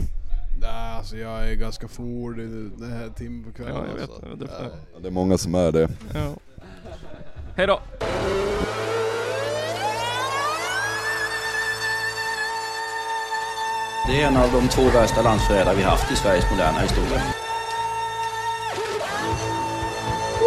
[0.60, 1.88] Nej, alltså jag är ganska
[2.40, 3.74] i den här timmen på kvällen.
[3.76, 4.10] Ja, jag vet.
[4.10, 4.36] alltså.
[4.36, 4.48] Det.
[4.94, 5.88] Ja, Det är många som är det.
[6.14, 6.34] Ja.
[7.56, 7.80] Hej då.
[14.06, 17.22] Det är en av de två värsta landsförrädare vi haft i Sveriges moderna historia.